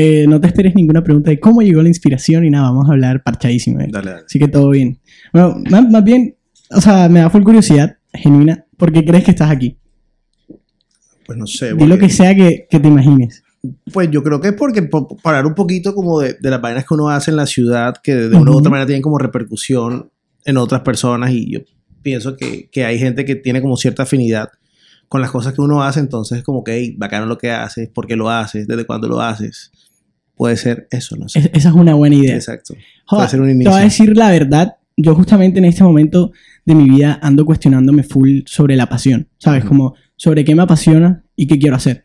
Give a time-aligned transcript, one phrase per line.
[0.00, 2.92] eh, no te esperes ninguna pregunta de cómo llegó la inspiración y nada, vamos a
[2.92, 3.80] hablar parchadísimo.
[3.80, 3.88] ¿eh?
[3.90, 4.22] Dale, dale.
[4.26, 5.00] Así que todo bien.
[5.32, 6.36] Bueno, más, más bien,
[6.70, 8.64] o sea, me da full curiosidad genuina.
[8.76, 9.76] ¿Por qué crees que estás aquí?
[11.26, 11.74] Pues no sé.
[11.74, 13.42] Di lo que sea que, que te imagines.
[13.92, 16.60] Pues yo creo que es porque por, por hablar un poquito como de, de las
[16.60, 19.18] vainas que uno hace en la ciudad, que de una u otra manera tienen como
[19.18, 20.12] repercusión
[20.44, 21.58] en otras personas y yo
[22.02, 24.50] pienso que, que hay gente que tiene como cierta afinidad
[25.08, 28.06] con las cosas que uno hace, entonces como que, hey, bacano lo que haces, por
[28.06, 29.72] qué lo haces, desde cuándo lo haces.
[30.38, 31.40] Puede ser eso, no sé.
[31.40, 32.34] Es- esa es una buena idea.
[32.36, 32.74] Exacto.
[33.04, 33.70] Joda, Puede ser un te inicio.
[33.72, 34.76] voy a decir la verdad.
[34.96, 36.32] Yo justamente en este momento
[36.64, 39.28] de mi vida ando cuestionándome full sobre la pasión.
[39.38, 39.60] ¿Sabes?
[39.60, 39.68] Ujú.
[39.68, 42.02] Como sobre qué me apasiona y qué quiero hacer.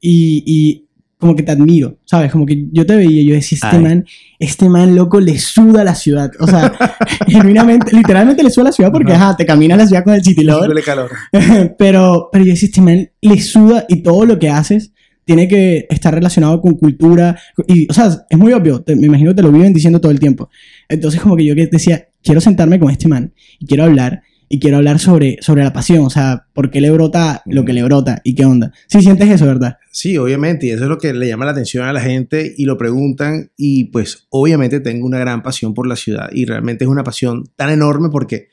[0.00, 0.80] Y, y
[1.18, 2.30] como que te admiro, ¿sabes?
[2.30, 3.82] Como que yo te veía y yo decía, este Ay.
[3.82, 4.04] man,
[4.38, 6.30] este man loco le suda a la ciudad.
[6.38, 6.70] O sea,
[7.26, 9.28] genuinamente, literalmente le suda a la ciudad porque, Ajá.
[9.30, 10.68] ajá, te caminas la ciudad con el city lover.
[10.68, 11.10] Huele calor.
[11.78, 14.92] pero, pero yo decía, este man le suda y todo lo que haces
[15.24, 17.38] tiene que estar relacionado con cultura.
[17.66, 20.12] Y, o sea, es muy obvio, te- me imagino que te lo viven diciendo todo
[20.12, 20.50] el tiempo.
[20.88, 24.22] Entonces, como que yo que decía, quiero sentarme con este man y quiero hablar.
[24.46, 27.72] Y quiero hablar sobre, sobre la pasión, o sea, por qué le brota lo que
[27.72, 28.72] le brota y qué onda.
[28.88, 29.78] Sí, sientes eso, ¿verdad?
[29.90, 32.66] Sí, obviamente, y eso es lo que le llama la atención a la gente y
[32.66, 36.90] lo preguntan y pues obviamente tengo una gran pasión por la ciudad y realmente es
[36.90, 38.48] una pasión tan enorme porque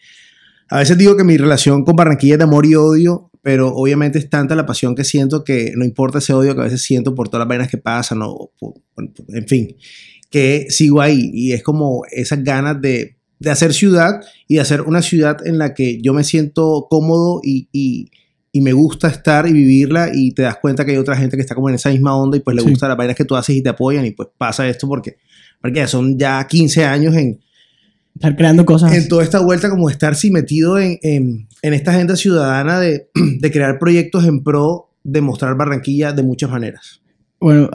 [0.72, 4.18] a veces digo que mi relación con Barranquilla es de amor y odio, pero obviamente
[4.20, 7.14] es tanta la pasión que siento que no importa ese odio que a veces siento
[7.14, 8.74] por todas las vainas que pasan o por-
[9.30, 9.76] en fin,
[10.30, 14.82] que sigo ahí y es como esas ganas de, de hacer ciudad y de hacer
[14.82, 18.10] una ciudad en la que yo me siento cómodo y, y-
[18.54, 21.42] y me gusta estar y vivirla y te das cuenta que hay otra gente que
[21.42, 22.70] está como en esa misma onda y pues le Sí.
[22.70, 25.16] gusta las vainas que tú haces y te apoyan y pues pasa esto porque,
[25.62, 27.40] porque ya son ya 15 años en,
[28.16, 28.94] Estar creando cosas.
[28.94, 33.10] en toda esta vuelta como estar sí metido en, en, en esta agenda ciudadana de,
[33.40, 37.02] de crear proyectos en pro de mostrar Barranquilla de muchas maneras.
[37.40, 37.70] Bueno,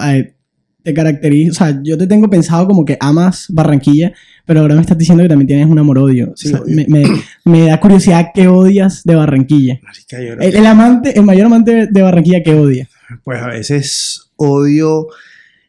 [0.85, 4.13] te caracteriza, o sea, yo te tengo pensado como que amas Barranquilla,
[4.45, 6.33] pero ahora me estás diciendo que también tienes un amor-odio.
[6.37, 6.77] Sí, O sea, odio.
[6.77, 9.81] me, me- me da curiosidad qué odias de Barranquilla.
[9.83, 12.89] Marica, yo El, el amante, el mayor amante de Barranquilla, ¿qué odia?
[13.25, 15.09] Pues a veces odio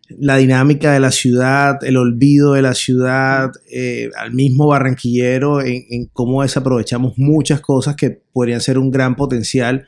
[0.10, 5.86] la dinámica de la ciudad, el olvido de la ciudad, eh, al mismo barranquillero, en,
[5.90, 9.86] en cómo desaprovechamos muchas cosas que podrían ser un gran potencial.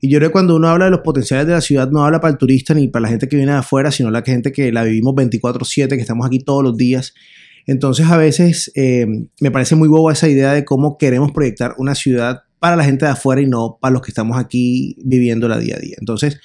[0.00, 2.20] Y yo creo que cuando uno habla de los potenciales de la ciudad, no habla
[2.20, 4.72] para el turista ni para la gente que viene de afuera, sino la gente que
[4.72, 7.12] la vivimos 24/7, que estamos aquí todos los días.
[7.66, 9.06] Entonces a veces eh,
[9.40, 13.04] me parece muy boba esa idea de cómo queremos proyectar una ciudad para la gente
[13.04, 15.96] de afuera y no para los que estamos aquí viviendo la día a día.
[15.98, 16.40] Entonces,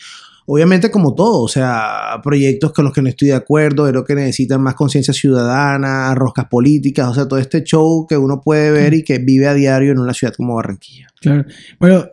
[0.46, 4.16] obviamente como todo, o sea, proyectos con los que no estoy de acuerdo, creo que
[4.16, 8.94] necesitan más conciencia ciudadana, roscas políticas, o sea, todo este show que uno puede ver
[8.94, 11.08] y que vive a diario en una ciudad como Barranquilla.
[11.20, 11.46] Claro.
[11.80, 12.06] Bueno,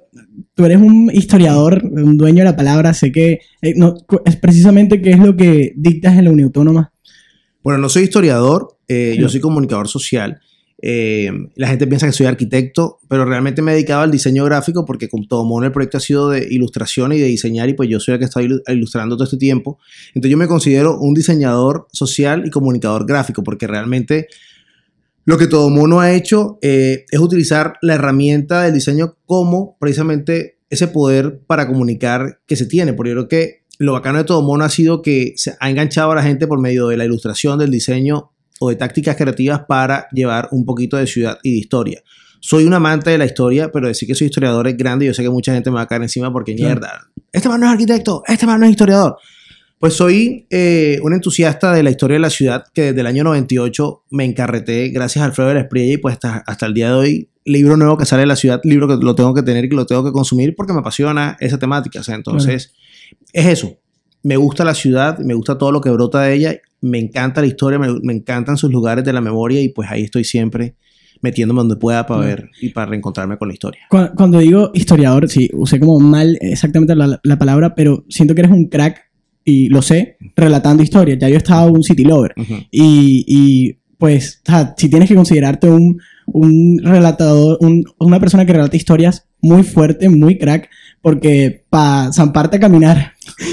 [0.55, 3.95] tú eres un historiador, un dueño de la palabra, sé que eh, no,
[4.25, 6.93] es precisamente qué es lo que dictas en la Unión Autónoma.
[7.63, 10.41] Bueno, no soy historiador, eh, yo soy comunicador social.
[10.85, 14.85] Eh, la gente piensa que soy arquitecto, pero realmente me he dedicado al diseño gráfico
[14.85, 17.89] porque como todo mono el proyecto ha sido de ilustración y de diseñar y pues
[17.89, 19.79] yo soy el que está ilu- ilustrando todo este tiempo.
[20.09, 24.27] Entonces yo me considero un diseñador social y comunicador gráfico porque realmente
[25.25, 30.59] lo que todo mono ha hecho eh, es utilizar la herramienta del diseño como precisamente
[30.69, 32.93] ese poder para comunicar que se tiene.
[32.93, 36.11] Porque yo creo que lo bacano de todo mono ha sido que se ha enganchado
[36.11, 40.07] a la gente por medio de la ilustración, del diseño o de tácticas creativas para
[40.13, 42.03] llevar un poquito de ciudad y de historia.
[42.39, 45.05] Soy un amante de la historia, pero decir que soy historiador es grande.
[45.05, 47.09] Yo sé que mucha gente me va a caer encima porque mierda.
[47.33, 49.17] Este man no es arquitecto, este man no es historiador.
[49.81, 53.25] Pues soy eh, un entusiasta de la historia de la ciudad que desde el año
[53.25, 56.91] 98 me encarreté gracias a Alfredo de la Espriella y pues hasta, hasta el día
[56.91, 59.65] de hoy, libro nuevo que sale de la ciudad, libro que lo tengo que tener
[59.65, 61.99] y que lo tengo que consumir porque me apasiona esa temática.
[61.99, 62.73] O sea, entonces,
[63.33, 63.77] es eso.
[64.23, 67.47] Me gusta la ciudad, me gusta todo lo que brota de ella, me encanta la
[67.47, 70.75] historia, me, me encantan sus lugares de la memoria y pues ahí estoy siempre
[71.21, 72.37] metiéndome donde pueda para Claro.
[72.43, 73.81] ver y para reencontrarme con la historia.
[73.89, 78.41] Cu- Cuando digo historiador, sí, usé como mal exactamente la, la palabra, pero siento que
[78.41, 79.11] eres un crack,
[79.45, 81.19] y lo sé, relatando historias.
[81.21, 82.33] Ya yo estaba un city lover.
[82.71, 88.47] Y, y, pues, o sea, si tienes que considerarte un, un relatador, un- una persona
[88.47, 90.69] que relata historias muy fuerte, muy crack,
[91.03, 93.13] porque para zamparte a caminar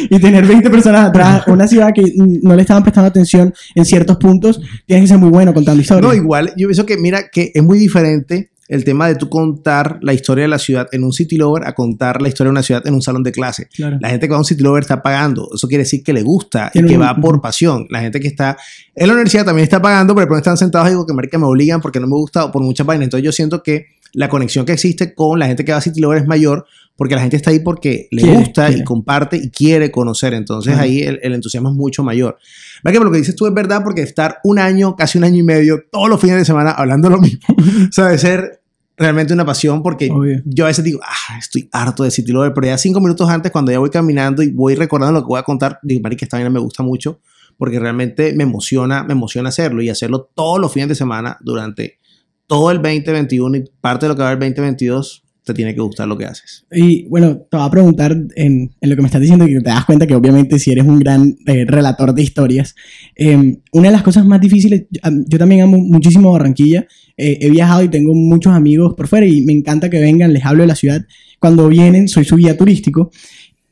[0.10, 4.18] y tener 20 personas atrás, una ciudad que no le estaban prestando atención en ciertos
[4.18, 6.06] puntos, tienes que ser muy bueno contando historias.
[6.08, 9.98] No, igual, yo pienso que, mira, que es muy diferente el tema de tú contar
[10.04, 12.62] la historia de la ciudad en un city lover a contar la historia de una
[12.62, 13.68] ciudad en un salón de clase.
[13.76, 13.98] Claro.
[14.00, 15.50] La gente que va a un city lover está pagando.
[15.56, 17.88] Eso quiere decir que le gusta y que un- va por pasión.
[17.90, 18.58] La gente que está
[18.94, 21.82] en la universidad también está pagando, pero están sentados y digo que marica me obligan
[21.82, 23.06] porque no me gusta o por muchas vainas.
[23.06, 26.00] Entonces yo siento que la conexión que existe con la gente que va a city
[26.00, 26.66] lover es mayor
[27.00, 28.82] porque la gente está ahí porque le Quiere, gusta quiere.
[28.82, 30.34] y comparte y quiere conocer.
[30.34, 30.84] Entonces Ajá.
[30.84, 32.38] ahí el, el entusiasmo es mucho mayor.
[32.84, 33.82] ¿Verdad que lo que dices tú es verdad?
[33.84, 37.10] Porque estar un año, casi un año y medio, todos los fines de semana hablando
[37.10, 38.62] lo mismo, o sea, debe ser
[38.98, 40.42] realmente una pasión porque Obvio.
[40.44, 43.50] yo a veces digo, ah, estoy harto de City Lover, pero ya cinco minutos antes,
[43.50, 46.36] cuando ya voy caminando y voy recordando lo que voy a contar, digo, marica, esta
[46.36, 47.22] vaina me gusta mucho
[47.58, 51.98] porque realmente me emociona, me emociona hacerlo y hacerlo todos los fines de semana durante
[52.46, 55.74] todo el 2021 y parte de lo que va a haber el 2022, te tiene
[55.74, 56.66] que gustar lo que haces.
[56.72, 59.70] Y bueno, te voy a preguntar en, en lo que me estás diciendo, que te
[59.70, 62.76] das cuenta que obviamente si eres un gran eh, relator de historias,
[63.16, 66.86] eh, una de las cosas más difíciles, yo, am- yo también amo muchísimo Barranquilla,
[67.18, 70.46] eh, he viajado y tengo muchos amigos por fuera y me encanta que vengan, les
[70.46, 71.06] hablo de la ciudad,
[71.40, 73.12] cuando vienen soy su guía turístico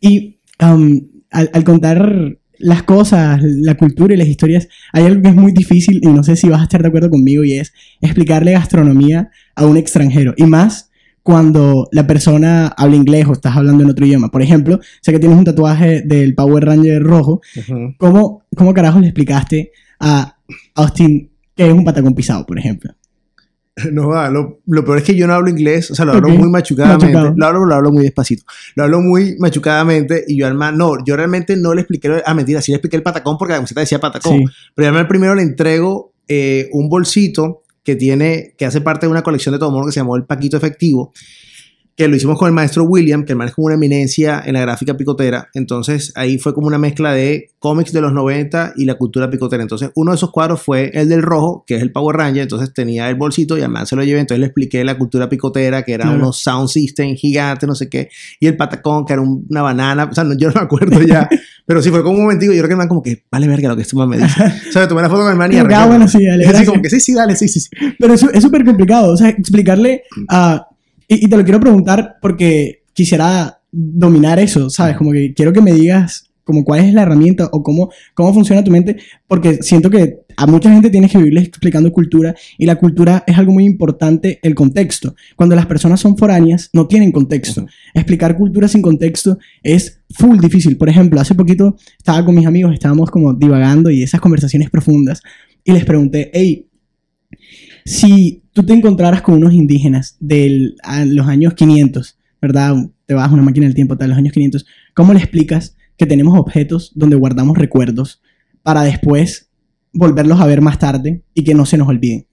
[0.02, 5.28] y am, al, al contar las cosas, la cultura y las historias, hay algo que
[5.30, 7.72] es muy difícil y no sé si vas a estar de acuerdo conmigo y es
[8.02, 10.87] explicarle gastronomía a un extranjero y más
[11.28, 14.30] cuando la persona habla inglés o estás hablando en otro idioma.
[14.32, 17.42] Por ejemplo, sé que tienes un tatuaje del Power Ranger rojo.
[17.98, 20.38] ¿Cómo, cómo carajo le explicaste a
[20.76, 22.94] Austin que es un patacón pisado, por ejemplo?
[23.92, 26.30] No va, lo, lo peor es que yo no hablo inglés, o sea, lo hablo
[26.30, 27.34] muy machucadamente, Machucado.
[27.36, 28.44] lo hablo, lo hablo muy despacito,
[28.76, 32.34] lo hablo muy machucadamente y yo al man, no, yo realmente no le expliqué, ah,
[32.34, 34.46] mentira, sí le expliqué el patacón porque la camiseta decía patacón, Sí.
[34.74, 39.12] pero yo al primero le entrego eh, un bolsito que tiene, que hace parte de
[39.12, 41.14] una colección de todo mundo que se llamó el Paquito Efectivo,
[41.96, 44.56] que lo hicimos con el maestro William, que el man es como una eminencia en
[44.56, 45.48] la gráfica picotera.
[45.54, 49.64] Entonces ahí fue como una mezcla de cómics de los 90 y la cultura picotera.
[49.64, 52.44] Entonces uno de esos cuadros fue el del rojo, que es el Power Ranger.
[52.44, 54.20] Entonces tenía el bolsito y al man se lo llevé.
[54.20, 56.22] Entonces le expliqué la cultura picotera, que eran Claro.
[56.24, 58.10] unos sound system gigantes, no sé qué.
[58.42, 60.10] Y el patacón, que era un- una banana.
[60.12, 61.28] O sea, no- yo no me acuerdo ya.
[61.68, 62.54] pero sí fue como un momentico.
[62.54, 64.42] Yo creo que el man como que, vale verga lo que este man me dice.
[64.70, 65.88] O sea, tomé la foto con el man y arranqué.
[65.90, 67.70] bueno, sí, dale, así como que sí, sí, dale, sí, sí, sí.
[68.00, 70.66] Pero es es súper complicado, o sea, explicarle a...
[71.10, 74.96] Y, y te lo quiero preguntar porque quisiera dominar eso, ¿sabes?
[74.96, 78.64] Como que quiero que me digas como cuál es la herramienta o cómo, cómo funciona
[78.64, 78.96] tu mente,
[79.28, 83.38] porque siento que a mucha gente tienes que vivirles explicando cultura y la cultura es
[83.38, 85.14] algo muy importante, el contexto.
[85.36, 87.68] Cuando las personas son foráneas, no tienen contexto.
[87.94, 90.78] Explicar cultura sin contexto es full difícil.
[90.78, 95.22] Por ejemplo, hace poquito estaba con mis amigos, estábamos como divagando y esas conversaciones profundas
[95.66, 96.70] y les pregunté, hey,
[97.84, 100.76] si tú te encontraras con unos indígenas de
[101.08, 102.76] los años 500, ¿verdad?
[103.06, 106.06] Te vas a una máquina del tiempo, tal, los años 500, ¿cómo le explicas que
[106.06, 108.22] tenemos objetos donde guardamos recuerdos
[108.64, 109.50] para después
[109.94, 112.26] volverlos a ver más tarde y que no se nos olviden?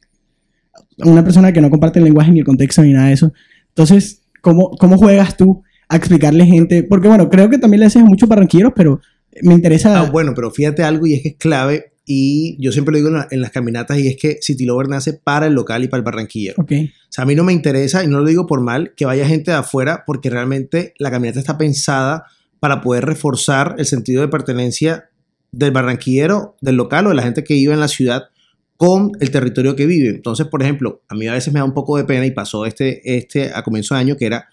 [0.99, 3.33] Una persona que no comparte el lenguaje ni el contexto ni nada de eso.
[3.69, 6.83] Entonces, ¿cómo, cómo juegas tú a explicarle gente?
[6.85, 9.01] Porque bueno, creo que también le haces mucho barranquilleros, pero
[9.43, 10.01] me interesa...
[10.01, 13.09] Ah, bueno, pero fíjate algo y es que es clave y yo siempre lo digo
[13.09, 15.89] en, la- en las caminatas y es que City Lover nace para el local y
[15.89, 16.55] para el barranquillero.
[16.63, 19.07] Ok, O sea, a mí no me interesa y no lo digo por mal que
[19.07, 22.25] vaya gente de afuera porque realmente la caminata está pensada
[22.65, 25.11] para poder reforzar el sentido de pertenencia
[25.53, 28.31] del barranquillero, del local o de la gente que vive en la ciudad
[28.79, 30.09] con el territorio que vive.
[30.09, 32.65] Entonces, por ejemplo, a mí a veces me da un poco de pena y pasó
[32.65, 34.49] este, este a comienzo de año que era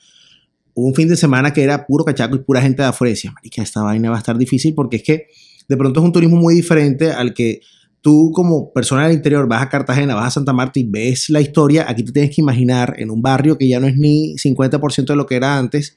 [0.74, 3.16] un fin de semana que era puro cachaco y pura gente de afuera.
[3.24, 5.28] Y marica, esta vaina va a estar difícil porque es que
[5.70, 7.62] de pronto es un turismo muy diferente al que
[8.02, 11.40] tú como persona del interior vas a Cartagena, vas a Santa Marta y ves la
[11.40, 15.06] historia, aquí te tienes que imaginar en un barrio que ya no es ni 50%
[15.06, 15.96] de lo que era antes,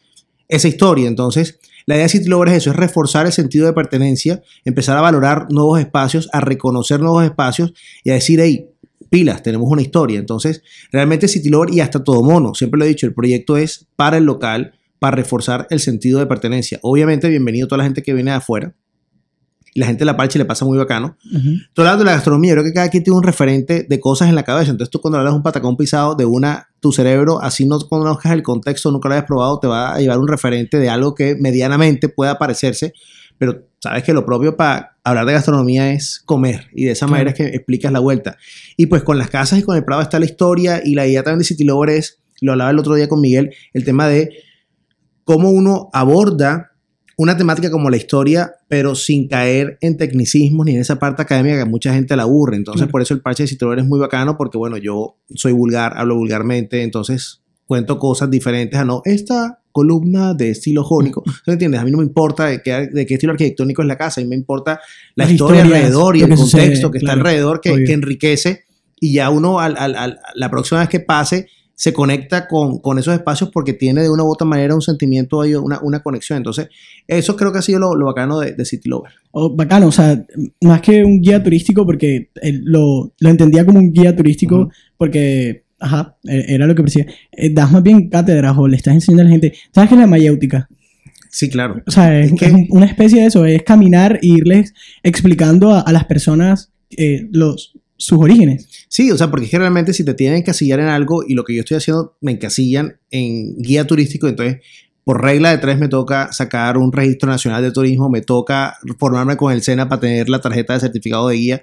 [0.56, 1.08] esa historia.
[1.08, 4.96] Entonces, la idea de City Lover es eso, es reforzar el sentido de pertenencia, empezar
[4.96, 8.70] a valorar nuevos espacios, a reconocer nuevos espacios y a decir, hey,
[9.10, 10.18] pilas, tenemos una historia.
[10.18, 13.86] Entonces, realmente City Lover y hasta todo mono, siempre lo he dicho, el proyecto es
[13.96, 16.78] para el local, para reforzar el sentido de pertenencia.
[16.82, 18.74] Obviamente, bienvenido a toda la gente que viene de afuera.
[19.76, 21.16] Y la gente de La Parche le pasa muy bacano.
[21.34, 24.00] ujú, Todo hablando de la gastronomía, yo creo que cada quien tiene un referente de
[24.00, 24.70] cosas en la cabeza.
[24.70, 28.32] Entonces tú cuando hablas de un patacón pisado de una, tu cerebro, así no conozcas
[28.32, 31.34] el contexto, nunca lo hayas probado, te va a llevar un referente de algo que
[31.34, 32.92] medianamente pueda parecerse.
[33.36, 36.68] Pero sabes que lo propio para hablar de gastronomía es comer.
[36.72, 38.36] Y de esa manera es que explicas la vuelta.
[38.76, 40.80] Y pues con las casas y con el Prado está la historia.
[40.84, 43.52] Y la idea también de City Lover es, lo hablaba el otro día con Miguel,
[43.72, 44.30] el tema de
[45.24, 46.73] cómo uno aborda
[47.16, 51.56] una temática como la historia, pero sin caer en tecnicismos ni en esa parte académica
[51.56, 52.56] que a mucha gente la aburre.
[52.56, 52.92] Entonces, Claro.
[52.92, 56.16] por eso el parche de Citroën es muy bacano, porque bueno, yo soy vulgar, hablo
[56.16, 61.22] vulgarmente, entonces cuento cosas diferentes a no, esta columna de estilo jónico.
[61.44, 61.80] ¿Tú entiendes?
[61.80, 64.24] A mí no me importa de qué, de qué estilo arquitectónico es la casa, a
[64.24, 64.80] mí me importa
[65.16, 68.64] la historia alrededor y el contexto sucede, que claro, está alrededor que, que enriquece
[69.00, 72.98] y ya uno al, al- al- la próxima vez que pase se conecta con, con
[72.98, 76.36] esos espacios porque tiene de una u otra manera un sentimiento una, una conexión.
[76.36, 76.68] Entonces,
[77.08, 79.10] eso creo que ha sido lo, lo bacano de, de City Lover.
[79.32, 80.24] Oh, bacano, o sea,
[80.62, 85.64] más que un guía turístico, porque eh, lo, lo entendía como un guía turístico, porque
[85.80, 87.12] Ajá, e- era lo que percibía.
[87.32, 89.52] Eh, das más bien cátedras o le estás enseñando a la gente.
[89.74, 90.68] ¿Sabes qué es la mayéutica?
[91.28, 91.82] Sí, claro.
[91.86, 95.72] O sea, es, Es que- es una especie de eso, es caminar e irles explicando
[95.72, 98.68] a, a las personas eh, los, sus orígenes.
[98.88, 101.32] Sí, o sea, porque es que realmente si te tienen que encasillar en algo y
[101.32, 104.58] lo que yo estoy haciendo me encasillan en guía turístico, entonces
[105.04, 109.38] por regla de tres me toca sacar un registro nacional de turismo, me toca formarme
[109.38, 111.62] con el SENA para tener la tarjeta de certificado de guía,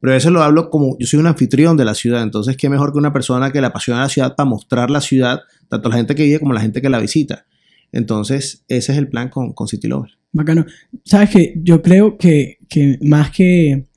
[0.00, 2.92] pero eso lo hablo como yo soy un anfitrión de la ciudad, entonces qué mejor
[2.92, 5.96] que una persona que le apasiona la ciudad para mostrar la ciudad, tanto a la
[5.96, 7.46] gente que vive como a la gente que la visita.
[7.92, 10.12] Entonces, ese es el plan con, con City Lover.
[10.32, 10.64] Bacano.
[11.04, 13.88] Sabes que yo creo que, que más que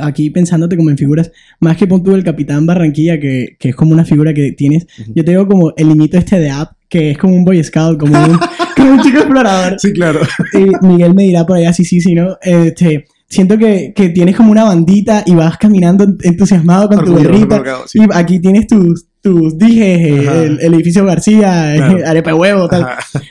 [0.00, 3.76] aquí pensándote como en figuras, más que pon tú el Capitán Barranquilla, que, que es
[3.76, 7.12] como una figura que tienes, yo te digo como el niñito este de app, que
[7.12, 8.38] es como un Boy Scout, como un,
[8.76, 9.78] como un chico explorador.
[9.78, 10.20] Sí, claro.
[10.52, 12.36] Y Miguel me dirá por allá, sí, sí, sí, ¿no?
[12.42, 17.62] Este, siento que, que tienes como una bandita y vas caminando entusiasmado con tu gorrita.
[17.94, 22.06] Y aquí tienes tus, tus dijes, el, el edificio García, Claro.
[22.06, 22.86] arepa huevo, tal.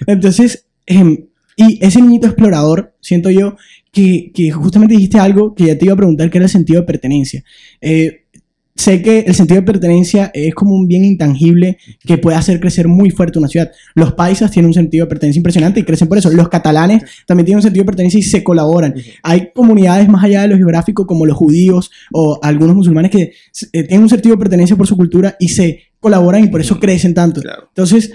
[0.07, 1.17] Entonces, em,
[1.57, 3.55] y ese niñito explorador, siento yo,
[3.95, 6.81] que, que justamente dijiste algo que ya te iba a preguntar, que era el sentido
[6.81, 7.45] de pertenencia.
[7.79, 8.25] Eh,
[8.75, 12.89] sé que el sentido de pertenencia es como un bien intangible que puede hacer crecer
[12.89, 13.71] muy fuerte una ciudad.
[13.93, 16.29] Los paisas tienen un sentido de pertenencia impresionante y crecen por eso.
[16.29, 18.93] Los catalanes también tienen un sentido de pertenencia y se colaboran.
[19.23, 23.31] Hay comunidades más allá de lo geográfico, como los judíos o algunos musulmanes que
[23.71, 26.77] eh, tienen un sentido de pertenencia por su cultura y se colaboran y por eso
[26.81, 27.41] crecen tanto.
[27.69, 28.11] Entonces,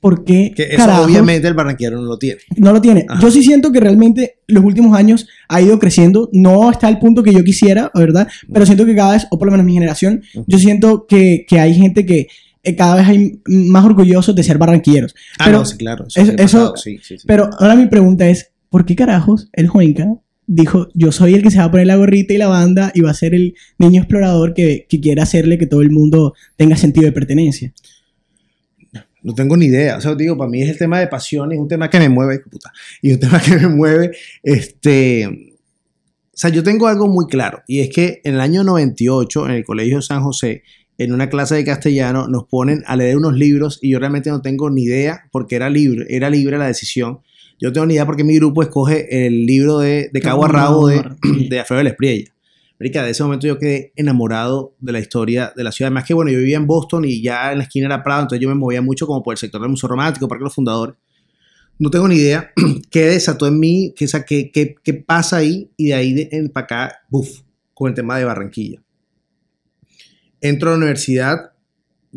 [0.00, 2.40] ¿por qué Que eso obviamente el barranquero no lo tiene.
[2.56, 3.04] no lo tiene?
[3.08, 3.20] Ajá.
[3.20, 6.28] Yo sí siento que realmente los últimos años ha ido creciendo.
[6.32, 8.28] No está al punto que yo quisiera, ¿verdad?
[8.52, 10.44] Pero siento que cada vez, o por lo menos mi generación, Ujú.
[10.46, 12.28] yo siento que, que hay gente que
[12.64, 15.14] eh, cada vez hay más orgullosos de ser barranquilleros.
[15.38, 16.06] Ah, Pero- no, sí, claro.
[16.14, 17.16] eso- ha eso- sí, sí.
[17.26, 20.06] Pero ahora mi pregunta es, ¿por qué carajos el Joinca
[20.46, 23.00] dijo, yo soy el que se va a poner la gorrita y la banda y
[23.02, 26.76] va a ser el niño explorador que, que quiere hacerle que todo el mundo tenga
[26.76, 27.72] sentido de pertenencia?
[29.22, 29.96] No tengo ni idea.
[29.96, 32.08] O sea, digo, para mí es el tema de pasión, es un tema que me
[32.08, 32.72] mueve, puta,
[33.02, 35.26] y un tema que me mueve, este...
[35.26, 39.52] O sea, yo tengo algo muy claro, y es que en el año 98, en
[39.52, 40.62] el Colegio San José,
[40.98, 44.42] en una clase de castellano, nos ponen a leer unos libros y yo realmente no
[44.42, 47.20] tengo ni idea porque era libre, era libre la decisión.
[47.60, 50.88] Yo tengo ni idea porque mi grupo escoge el libro de, de Cabo a Rabo
[50.88, 51.02] de,
[51.48, 52.32] de Alfredo Espriella.
[52.78, 55.88] Marica, de ese momento yo quedé enamorado de la historia de la ciudad.
[55.88, 58.40] Además que, bueno, yo vivía en Boston y ya en la esquina era Prado, entonces
[58.40, 60.94] yo me movía mucho como por el sector del Museo Romántico, Parque de los Fundadores.
[61.78, 62.52] No tengo ni idea
[62.90, 67.40] qué desató en mí, qué, pasa ahí y de ahí de, para acá, buf,
[67.74, 68.80] con el tema de Barranquilla.
[70.40, 71.52] Entro a la universidad,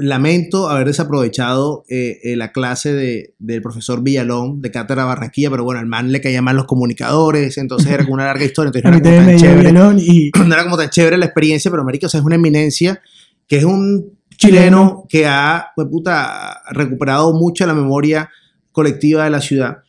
[0.08, 5.64] lamento haber desaprovechado eh, eh, la clase de- del profesor Villalón de Cátedra Barranquilla, pero
[5.64, 8.92] bueno, al man le caían mal los comunicadores, entonces era como una larga historia, entonces
[8.92, 12.08] no era como tan chévere y no era como tan chévere la experiencia, pero marica,
[12.08, 13.02] o sea, es una eminencia
[13.48, 18.30] que es un chileno que ha, pues, puta, recuperado mucha la memoria
[18.72, 19.80] colectiva de la ciudad.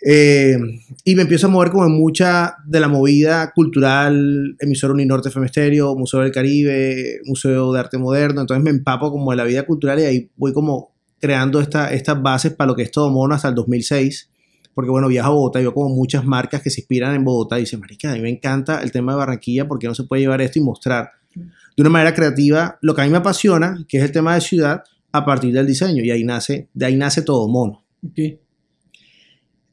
[0.00, 0.56] Eh,
[1.04, 5.50] y me empiezo a mover como en mucha de la movida cultural, emisora Uninorte FM
[5.96, 9.98] Museo del Caribe, Museo de Arte Moderno, entonces me empapo como de la vida cultural
[9.98, 13.48] y ahí voy como creando esta, estas bases para lo que es todo mono hasta
[13.48, 14.30] el 2006
[14.78, 17.58] porque bueno, viajo a Bogotá y veo como muchas marcas que se inspiran en Bogotá
[17.58, 20.22] y dicen, marica, a mí me encanta el tema de Barranquilla porque no se puede
[20.22, 23.98] llevar esto y mostrar de una manera creativa lo que a mí me apasiona, que
[23.98, 27.22] es el tema de ciudad, a partir del diseño y ahí nace, de ahí nace
[27.22, 27.84] todo mono.
[28.06, 28.38] Ok.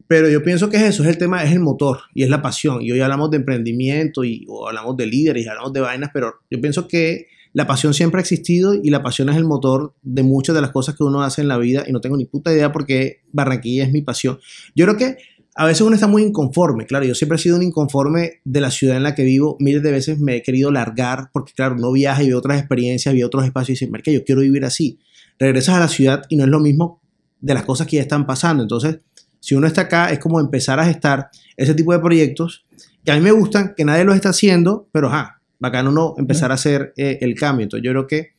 [0.07, 2.41] Pero yo pienso que es eso, es el tema, es el motor y es la
[2.41, 2.81] pasión.
[2.81, 6.35] Y hoy hablamos de emprendimiento y o hablamos de líderes y hablamos de vainas, pero
[6.50, 10.24] yo pienso que la pasión siempre ha existido y la pasión es el motor de
[10.24, 12.51] muchas de las cosas que uno hace en la vida y no tengo ni puta
[12.51, 14.39] idea porque Barranquilla es mi pasión.
[14.75, 15.17] Yo creo que
[15.55, 18.71] a veces uno está muy inconforme, claro, yo siempre he sido un inconforme de la
[18.71, 21.93] ciudad en la que vivo, miles de veces me he querido largar porque claro, uno
[21.93, 25.00] viaja y ve otras experiencias, ve otros espacios y dice, marica, yo quiero vivir así.
[25.39, 27.01] Regresas a la ciudad y no es lo mismo
[27.39, 29.00] de las cosas que ya están pasando, entonces
[29.46, 32.66] si uno está acá, es como empezar a gestar ese tipo de proyectos
[33.04, 36.50] que a mí me gustan, que nadie los está haciendo, pero ajá, bacano no empezar
[36.50, 37.66] a hacer eh, el cambio.
[37.66, 38.32] Entonces yo creo que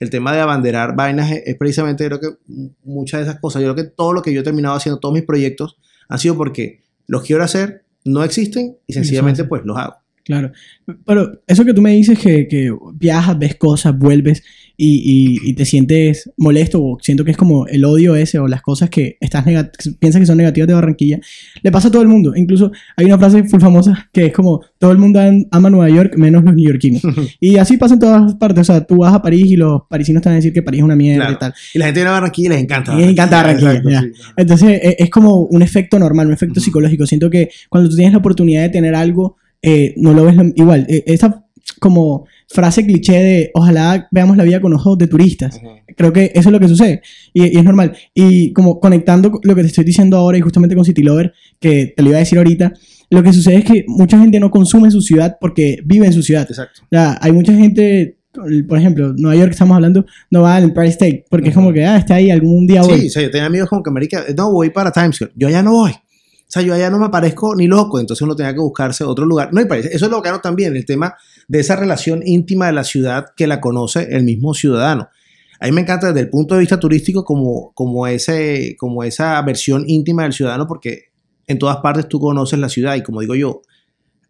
[0.00, 2.28] el tema de abanderar vainas es, es precisamente, creo que
[2.84, 5.12] muchas de esas cosas, yo creo que todo lo que yo he terminado haciendo, todos
[5.12, 5.76] mis proyectos,
[6.08, 9.96] han sido porque los quiero hacer, no existen y sencillamente pues los hago.
[10.26, 10.50] Claro.
[11.06, 14.42] Pero eso que tú me dices que, que viajas, ves cosas, vuelves
[14.76, 18.48] y, y- y te sientes molesto o siento que es como el odio ese o
[18.48, 21.20] las cosas que estás nega- piensas que son negativas de Barranquilla,
[21.62, 22.34] le pasa a todo el mundo.
[22.34, 25.88] Incluso hay una frase full famosa que es como todo el mundo am- ama Nueva
[25.90, 27.02] York menos los neoyorquinos.
[27.40, 28.62] y así pasa en todas partes.
[28.62, 30.80] O sea, tú vas a París y los parisinos te van a decir que París
[30.80, 31.34] es una mierda Claro.
[31.34, 31.54] y tal.
[31.72, 32.94] Y la gente viene a Barranquilla y les encanta.
[32.94, 34.00] Y les encanta Barranquilla, Exacto, ya.
[34.02, 34.08] sí.
[34.36, 37.06] Entonces e- es como un efecto normal, un efecto psicológico.
[37.06, 40.86] Siento que cuando tú tienes la oportunidad de tener algo, eh, no lo ves igual.
[40.88, 41.42] Eh, esta
[41.80, 45.60] como frase cliché de ojalá veamos la vida con ojos de turistas.
[45.96, 47.96] Creo que eso es lo que sucede y, y es normal.
[48.14, 51.92] Y como conectando lo que te estoy diciendo ahora y justamente con City Lover, que
[51.96, 52.72] te lo iba a decir ahorita,
[53.10, 56.22] lo que sucede es que mucha gente no consume su ciudad porque vive en su
[56.22, 56.46] ciudad.
[56.48, 56.82] Exacto.
[56.84, 60.64] O sea, hay mucha gente, por ejemplo, Nueva York que estamos hablando, no va al
[60.64, 63.00] Empire State porque es como que, ah, está ahí, algún día voy.
[63.00, 65.32] Sí, o sea, yo tenía amigos como que, marica, no, voy para Times Square.
[65.36, 65.92] Yo allá no voy.
[66.48, 69.26] O sea, yo allá no me aparezco ni loco, entonces uno tenía que buscarse otro
[69.26, 69.52] lugar.
[69.52, 71.14] No, y parece, eso es lo que gano también, el tema
[71.48, 75.08] de esa relación íntima de la ciudad que la conoce el mismo ciudadano.
[75.58, 79.40] A mí me encanta desde el punto de vista turístico como, como, ese, como esa
[79.42, 81.06] versión íntima del ciudadano, porque
[81.46, 83.62] en todas partes tú conoces la ciudad y como digo yo,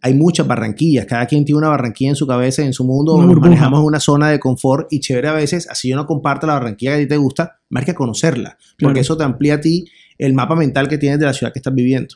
[0.03, 3.41] hay muchas barranquillas, cada quien tiene una barranquilla en su cabeza, en su mundo, nos
[3.41, 6.93] manejamos una zona de confort y chévere a veces, así yo no comparto la barranquilla
[6.93, 9.01] que a ti te gusta, más que conocerla, porque Claro.
[9.01, 9.87] eso te amplía a ti
[10.19, 12.15] el mapa mental que tienes de la ciudad que estás viviendo.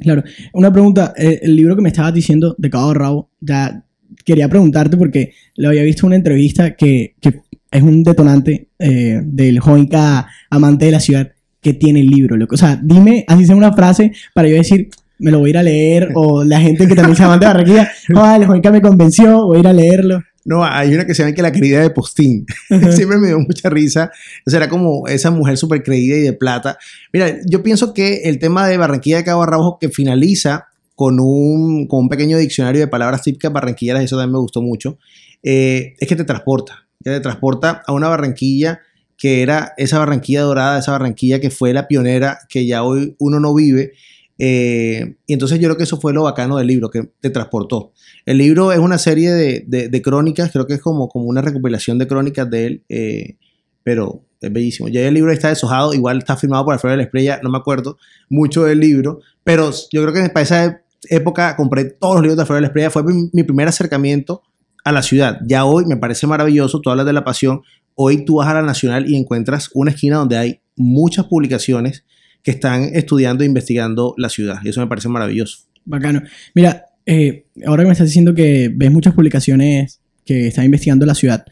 [0.00, 0.22] Claro.
[0.52, 3.84] Una pregunta, eh, el libro que me estabas diciendo de Cabo Rabo, ya
[4.24, 9.60] quería preguntarte porque lo había visto una entrevista que, que es un detonante eh, del
[9.60, 12.54] joinca amante de la ciudad que tiene el libro, loco.
[12.54, 15.58] O sea, dime, así sea una frase para yo decir, me lo voy a ir
[15.58, 18.80] a leer, o la gente que también se amante de Barranquilla, ah, el joinca me
[18.80, 20.22] convenció, voy a ir a leerlo.
[20.44, 22.46] No, hay una que se llama que la querida de Postín.
[22.90, 24.10] Siempre me dio mucha risa.
[24.46, 26.78] O sea, era como esa mujer súper creída y de plata.
[27.12, 31.86] Mira, yo pienso que el tema de Barranquilla de Cabo Rabo que finaliza con un,
[31.88, 34.98] con un pequeño diccionario de palabras típicas barranquilleras, eso también me gustó mucho,
[35.42, 36.86] eh, es que te transporta.
[37.02, 38.80] Que te transporta a una Barranquilla
[39.16, 43.40] que era esa Barranquilla dorada, esa Barranquilla que fue la pionera, que ya hoy uno
[43.40, 43.92] no vive.
[44.38, 47.92] Eh, y entonces yo creo que eso fue lo bacano del libro, que te transportó.
[48.26, 51.40] El libro es una serie de, de- de crónicas, creo que es como, como una
[51.40, 53.36] recopilación de crónicas de él, eh,
[53.82, 54.88] pero es bellísimo.
[54.88, 57.58] Ya el libro está deshojado, igual está firmado por Alfredo de la Espriella, no me
[57.58, 57.96] acuerdo
[58.28, 62.42] mucho del libro, pero yo creo que para esa época compré todos los libros de
[62.42, 64.42] Alfredo de la Espriella, fue mi, mi primer acercamiento
[64.84, 65.38] a la ciudad.
[65.46, 67.62] Ya hoy me parece maravilloso, tú hablas de la pasión,
[67.94, 72.04] hoy tú vas a la Nacional y encuentras una esquina donde hay muchas publicaciones
[72.44, 75.64] que están estudiando e investigando la ciudad, y eso me parece maravilloso.
[75.84, 76.22] Bacano.
[76.54, 81.14] Mira, eh, ahora que me estás diciendo que ves muchas publicaciones que están investigando la
[81.14, 81.44] ciudad,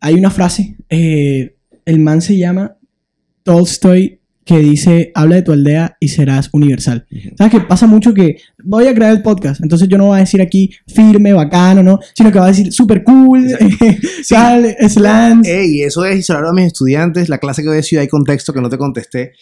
[0.00, 2.76] hay una frase, eh, el man se llama
[3.42, 7.06] Tolstoy, que dice, habla de tu aldea y serás universal.
[7.36, 7.60] ¿Sabes qué?
[7.60, 10.70] Pasa mucho que voy a crear el podcast, entonces yo no voy a decir aquí
[10.86, 11.98] firme, bacano, ¿no?
[12.14, 13.48] Sino que voy a decir super cool,
[14.22, 15.48] sal, slants.
[15.48, 18.02] Ey, eso es, y se lo a mis estudiantes, la clase que doy de ciudad
[18.02, 19.32] y contexto que no te contesté.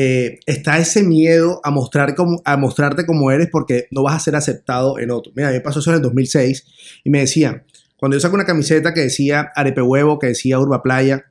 [0.00, 4.20] Eh, está ese miedo a, mostrar como, a mostrarte como eres porque no vas a
[4.20, 5.32] ser aceptado en otro.
[5.34, 6.66] Mira, a mí me pasó eso en el 2006
[7.02, 7.64] y me decían,
[7.96, 11.24] cuando yo saco una camiseta que decía arepe huevo, que decía urba playa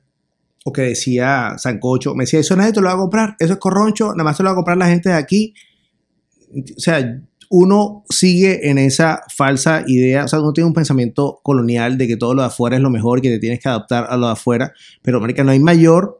[0.66, 3.58] o que decía sancocho, me decía, eso nadie te lo va a comprar, eso es
[3.58, 5.54] corroncho, nada más te lo va a comprar la gente de aquí.
[6.54, 11.96] O sea, uno sigue en esa falsa idea, o sea, uno tiene un pensamiento colonial
[11.96, 14.18] de que todo lo de afuera es lo mejor que te tienes que adaptar a
[14.18, 16.17] lo de afuera, pero, marica, no hay mayor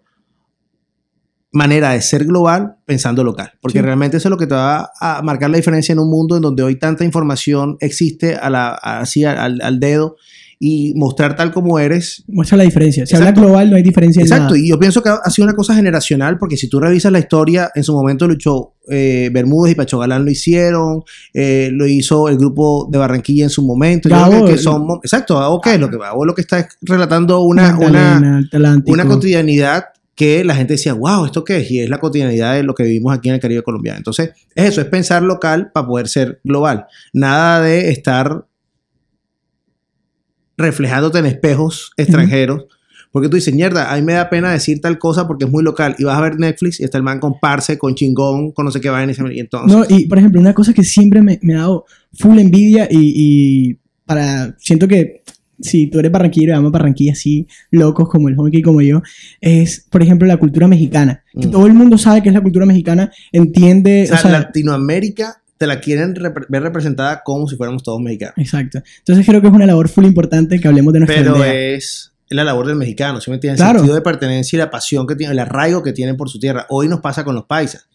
[1.52, 3.82] manera de ser global pensando local, porque Sí.
[3.84, 6.42] realmente eso es lo que te va a marcar la diferencia en un mundo en
[6.42, 10.16] donde hoy tanta información existe a la, así al, al dedo
[10.60, 13.06] y mostrar tal como eres Muestra la diferencia.
[13.06, 13.28] Si Exacto.
[13.40, 14.58] habla global, no hay diferencia en Exacto, nada.
[14.58, 17.70] y yo pienso que ha sido una cosa generacional, porque si tú revisas la historia,
[17.76, 22.36] en su momento luchó eh, Bermúdez y Pacho Galán lo hicieron, eh, lo hizo el
[22.38, 24.08] grupo de Barranquilla en su momento.
[24.08, 26.58] Yo Gabo, creo que, son, exacto, Gabo, ¿qué es lo que Gabo lo que está
[26.58, 28.92] es relatando una, una, Atlántico.
[28.92, 29.84] una cotidianidad
[30.18, 31.70] que la gente decía, wow, ¿esto qué es?
[31.70, 33.98] Y es la cotidianidad de lo que vivimos aquí en el Caribe colombiano.
[33.98, 36.86] Entonces, es eso, es pensar local para poder ser global.
[37.12, 38.44] Nada de estar
[40.56, 42.64] reflejándote en espejos extranjeros.
[43.12, 45.62] Porque tú dices, mierda, a mí me da pena decir tal cosa porque es muy
[45.62, 45.94] local.
[46.00, 48.72] Y vas a ver Netflix y está el man con Parse, con Chingón, con no
[48.72, 49.72] sé qué va en ese y entonces.
[49.72, 51.86] No, y por ejemplo, una cosa que siempre me, me ha dado
[52.18, 54.56] full envidia y, y para.
[54.58, 55.22] Siento que
[55.60, 59.02] si tú eres barranquillero y amas Barranquilla así, locos como el Honky como yo,
[59.40, 61.22] es, por ejemplo, la cultura mexicana.
[61.38, 61.50] Que Mm.
[61.50, 64.04] todo el mundo sabe que es la cultura mexicana, entiende.
[64.04, 68.00] o sea, o sea, Latinoamérica te la quieren repre- ver representada como si fuéramos todos
[68.00, 68.34] mexicanos.
[68.36, 68.80] Exacto.
[68.98, 71.52] Entonces creo que es una labor full importante que hablemos de nuestra Pero aldea.
[71.74, 73.58] es la labor del mexicano, ¿sí me entiendes?
[73.60, 73.72] Claro.
[73.72, 76.38] El sentido de pertenencia y la pasión que tiene, el arraigo que tienen por su
[76.38, 76.66] tierra.
[76.68, 77.88] Hoy nos pasa con los paisas.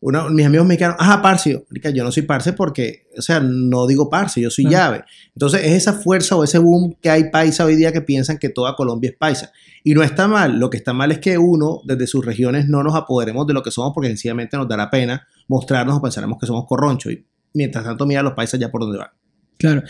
[0.00, 4.08] Uno, mis amigos mexicanos, ajá, parce, yo, no soy parce porque, o sea, no digo
[4.08, 5.02] parce, yo soy llave.
[5.34, 8.48] Entonces es esa fuerza o ese boom que hay paisa hoy día que piensan que
[8.48, 9.50] toda Colombia es paisa.
[9.82, 12.84] Y no está mal, lo que está mal es que uno, desde sus regiones, no
[12.84, 16.46] nos apoderemos de lo que somos porque sencillamente nos dará pena mostrarnos o pensaremos que
[16.46, 17.10] somos corroncho.
[17.10, 19.10] Y mientras tanto, mira a los paisas ya por donde van.
[19.56, 19.82] Claro.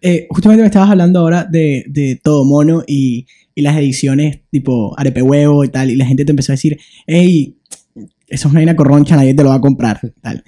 [0.00, 3.26] Eh, justamente me estabas hablando ahora de, de Todo Mono y,
[3.56, 6.78] y las ediciones tipo Arepe Huevo y tal, y la gente te empezó a decir,
[7.06, 7.56] hey,
[8.28, 10.00] eso es una vaina corroncha, nadie te lo va a comprar.
[10.20, 10.42] Tal.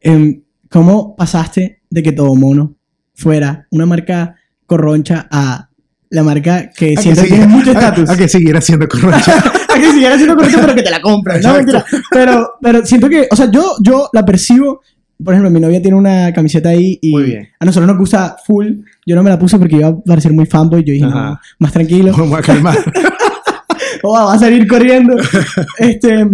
[0.00, 2.74] Em, ¿Cómo pasaste de que Todo Mono
[3.14, 4.34] fuera una marca
[4.66, 5.68] corroncha a
[6.10, 8.10] la marca que A que siempre siguiera- tiene mucho a- estatus.
[8.10, 9.32] A que siguiera siendo corroncha.
[9.74, 11.42] a que siguiera siendo correcto, pero que te la compras.
[11.42, 11.84] No, mentira.
[12.10, 14.80] Pero, pero siento que, o sea, yo, yo la percibo.
[15.22, 17.48] Por ejemplo, mi novia tiene una camiseta ahí y Muy bien.
[17.60, 18.66] a nosotros nos gusta full.
[19.06, 20.82] Yo no me la puse porque iba a parecer muy fanboy.
[20.84, 22.12] Yo dije, no, más tranquilo.
[22.16, 22.76] Vamos a calmar.
[24.02, 25.14] o va a salir corriendo.
[25.78, 26.26] este,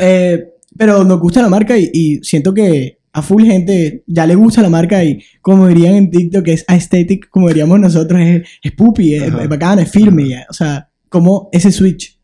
[0.00, 0.44] eh,
[0.76, 4.62] pero nos gusta la marca y, y siento que a full gente ya le gusta
[4.62, 9.14] la marca y como dirían en TikTok es aesthetic, como diríamos nosotros, es, es puppy,
[9.14, 10.28] es, es bacana, es firme.
[10.28, 10.46] ya.
[10.48, 12.18] O sea, como ese switch.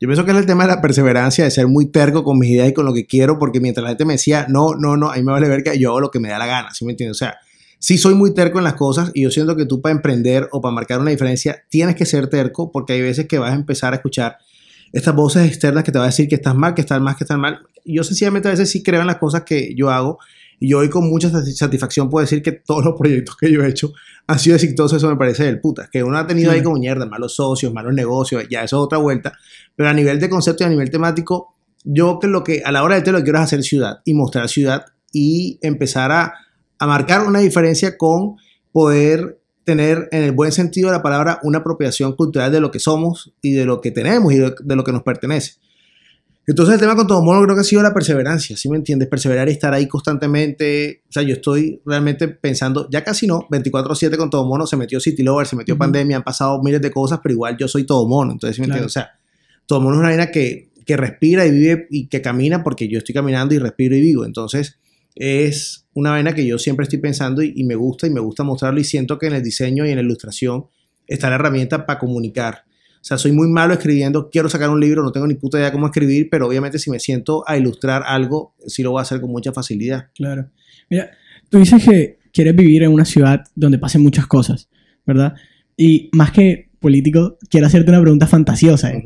[0.00, 2.50] Yo pienso que es el tema de la perseverancia, de ser muy terco con mis
[2.50, 5.10] ideas y con lo que quiero, porque mientras la gente me decía, no, no, no,
[5.10, 6.84] a mí me vale ver que yo hago lo que me da la gana, ¿sí
[6.84, 7.16] me entiendes?
[7.16, 7.36] O sea,
[7.80, 10.60] sí soy muy terco en las cosas y yo siento que tú para emprender o
[10.60, 13.92] para marcar una diferencia tienes que ser terco porque hay veces que vas a empezar
[13.92, 14.36] a escuchar
[14.92, 17.24] estas voces externas que te van a decir que estás mal, que estás mal, que
[17.24, 17.60] estás mal.
[17.84, 20.18] Yo sencillamente a veces sí creo en las cosas que yo hago
[20.60, 23.62] y yo hoy con mucha sati- satisfacción puedo decir que todos los proyectos que yo
[23.62, 23.92] he hecho
[24.26, 25.88] han sido exitosos, eso me parece del puta.
[25.90, 26.70] Que uno ha tenido ahí Claro.
[26.70, 29.32] como mierda, malos socios, malos negocios, ya eso es otra vuelta.
[29.76, 32.82] Pero a nivel de concepto y a nivel temático, yo que lo que a la
[32.82, 36.34] hora de te lo que quiero es hacer ciudad y mostrar ciudad y empezar a,
[36.78, 38.36] a marcar una diferencia con
[38.72, 39.37] poder
[39.68, 43.34] tener, en el buen sentido de la palabra, una apropiación cultural de lo que somos
[43.42, 45.56] y de lo que tenemos y de, lo que nos pertenece.
[46.46, 49.10] Entonces el tema con todo mono creo que ha sido la perseverancia, ¿sí me entiendes?
[49.10, 51.02] Perseverar y estar ahí constantemente.
[51.06, 55.00] O sea, yo estoy realmente pensando, ya casi no, 24/7 con todo mono, se metió
[55.00, 55.80] City Lover, se metió Ujú.
[55.80, 58.68] pandemia, han pasado miles de cosas, pero igual yo soy todo mono, entonces ¿sí me
[58.68, 58.84] Claro.
[58.84, 58.96] entiendes?
[58.96, 59.10] O sea,
[59.66, 62.96] todo mono es una vaina que, que respira y vive y que camina porque yo
[62.96, 64.24] estoy caminando y respiro y vivo.
[64.24, 64.78] Entonces
[65.14, 68.44] es una vaina que yo siempre estoy pensando y, y me gusta y me gusta
[68.44, 70.66] mostrarlo y siento que en el diseño y en la ilustración
[71.06, 72.64] está la herramienta para comunicar.
[73.00, 75.72] O sea, soy muy malo escribiendo, quiero sacar un libro, no tengo ni puta idea
[75.72, 79.20] cómo escribir, pero obviamente si me siento a ilustrar algo, sí lo voy a hacer
[79.20, 80.08] con mucha facilidad.
[80.14, 80.50] Claro.
[80.90, 81.10] Mira,
[81.48, 84.68] tú dices que quieres vivir en una ciudad donde pasen muchas cosas,
[85.06, 85.34] ¿verdad?
[85.76, 88.92] Y más que político, quiero hacerte una pregunta fantasiosa.
[88.92, 89.04] ¿eh?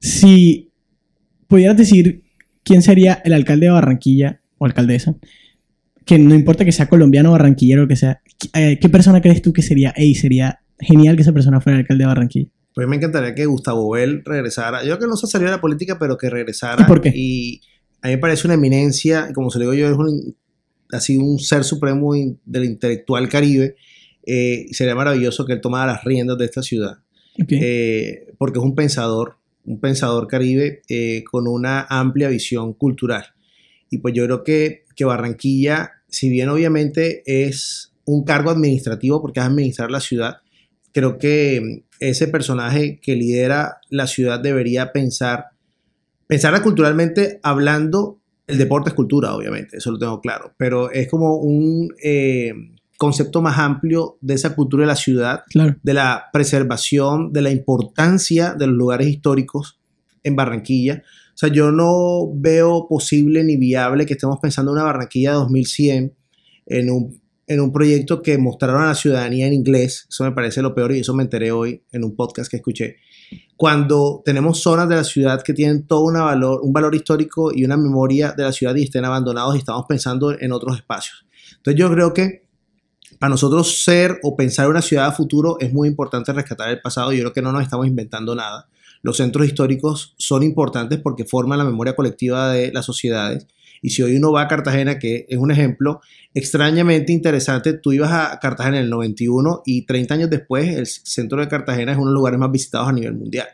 [0.00, 0.70] Si
[1.46, 2.22] pudieras decir
[2.62, 5.16] quién sería el alcalde de Barranquilla o alcaldesa,
[6.10, 8.20] que no importa que sea colombiano o barranquillero que sea,
[8.54, 9.94] eh, ¿qué persona crees tú que sería?
[9.96, 12.50] Ey, sería genial que esa persona fuera el alcalde de Barranquilla.
[12.74, 14.80] Pues me encantaría que Gustavo Bell regresara.
[14.80, 16.82] Yo creo que no se salió de la política, pero que regresara.
[16.82, 17.12] ¿Y por qué?
[17.14, 17.60] Y
[18.02, 20.34] a mí me parece una eminencia, y como se lo digo yo, es un,
[20.90, 22.12] así un ser supremo
[22.44, 23.76] del intelectual caribe.
[24.26, 26.98] eh, sería maravilloso que él tomara las riendas de esta ciudad.
[27.36, 33.26] Eh, porque es un pensador, un pensador caribe eh, con una amplia visión cultural.
[33.90, 39.40] Y pues yo creo que, que Barranquilla, si bien obviamente es un cargo administrativo porque
[39.40, 40.38] es administrar la ciudad,
[40.92, 45.46] creo que mm, ese personaje que lidera la ciudad debería pensar,
[46.26, 51.36] pensar culturalmente hablando, el deporte es cultura, obviamente, eso lo tengo claro, pero es como
[51.36, 52.52] un eh,
[52.98, 55.76] concepto más amplio de esa cultura de la ciudad claro.
[55.82, 59.78] de la preservación, de la importancia de los lugares históricos
[60.22, 61.02] en Barranquilla.
[61.40, 66.14] Sea, yo no veo posible ni viable que estemos pensando en una Barranquilla 2100
[66.66, 70.06] en un, en un proyecto que mostraron a la ciudadanía en inglés.
[70.10, 72.96] Eso me parece lo peor y eso me enteré hoy en un podcast que escuché.
[73.56, 77.64] Cuando tenemos zonas de la ciudad que tienen todo una valor, un valor histórico y
[77.64, 81.24] una memoria de la ciudad y estén abandonados y estamos pensando en otros espacios.
[81.56, 82.44] Entonces yo creo que
[83.18, 87.14] para nosotros ser o pensar una ciudad a futuro es muy importante rescatar el pasado.
[87.14, 88.68] Yo creo que no nos estamos inventando nada.
[89.02, 93.46] Los centros históricos son importantes porque forman la memoria colectiva de las sociedades.
[93.82, 96.00] Y si hoy uno va a Cartagena, que es un ejemplo
[96.34, 101.40] extrañamente interesante, tú ibas a Cartagena en el 91 y 30 años después el centro
[101.40, 103.48] de Cartagena es uno de los lugares más visitados a nivel mundial.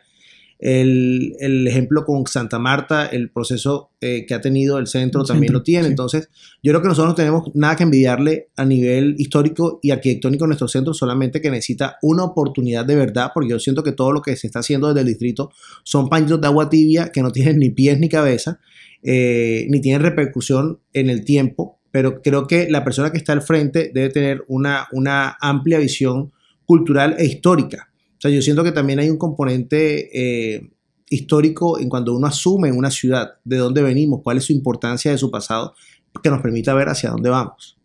[0.59, 5.27] El, el ejemplo con Santa Marta, el proceso eh, que ha tenido el centro El
[5.27, 5.83] también centro, lo tiene.
[5.83, 5.89] sí.
[5.91, 6.29] Entonces,
[6.63, 10.47] yo creo que nosotros no tenemos nada que envidiarle a nivel histórico y arquitectónico a
[10.47, 14.21] nuestro centro, solamente que necesita una oportunidad de verdad, porque yo siento que todo lo
[14.21, 15.51] que se está haciendo desde el distrito
[15.83, 18.59] son pañitos de agua tibia que no tienen ni pies ni cabeza,
[19.03, 23.41] eh, ni tienen repercusión en el tiempo, pero creo que la persona que está al
[23.41, 26.31] frente debe tener una, una amplia visión
[26.65, 27.89] cultural e histórica.
[28.17, 30.09] O sea, yo siento que también hay un componente
[30.55, 30.71] eh,
[31.09, 35.11] histórico en cuando uno asume en una ciudad de dónde venimos, cuál es su importancia
[35.11, 35.75] de su pasado,
[36.23, 37.77] que nos permita ver hacia dónde vamos.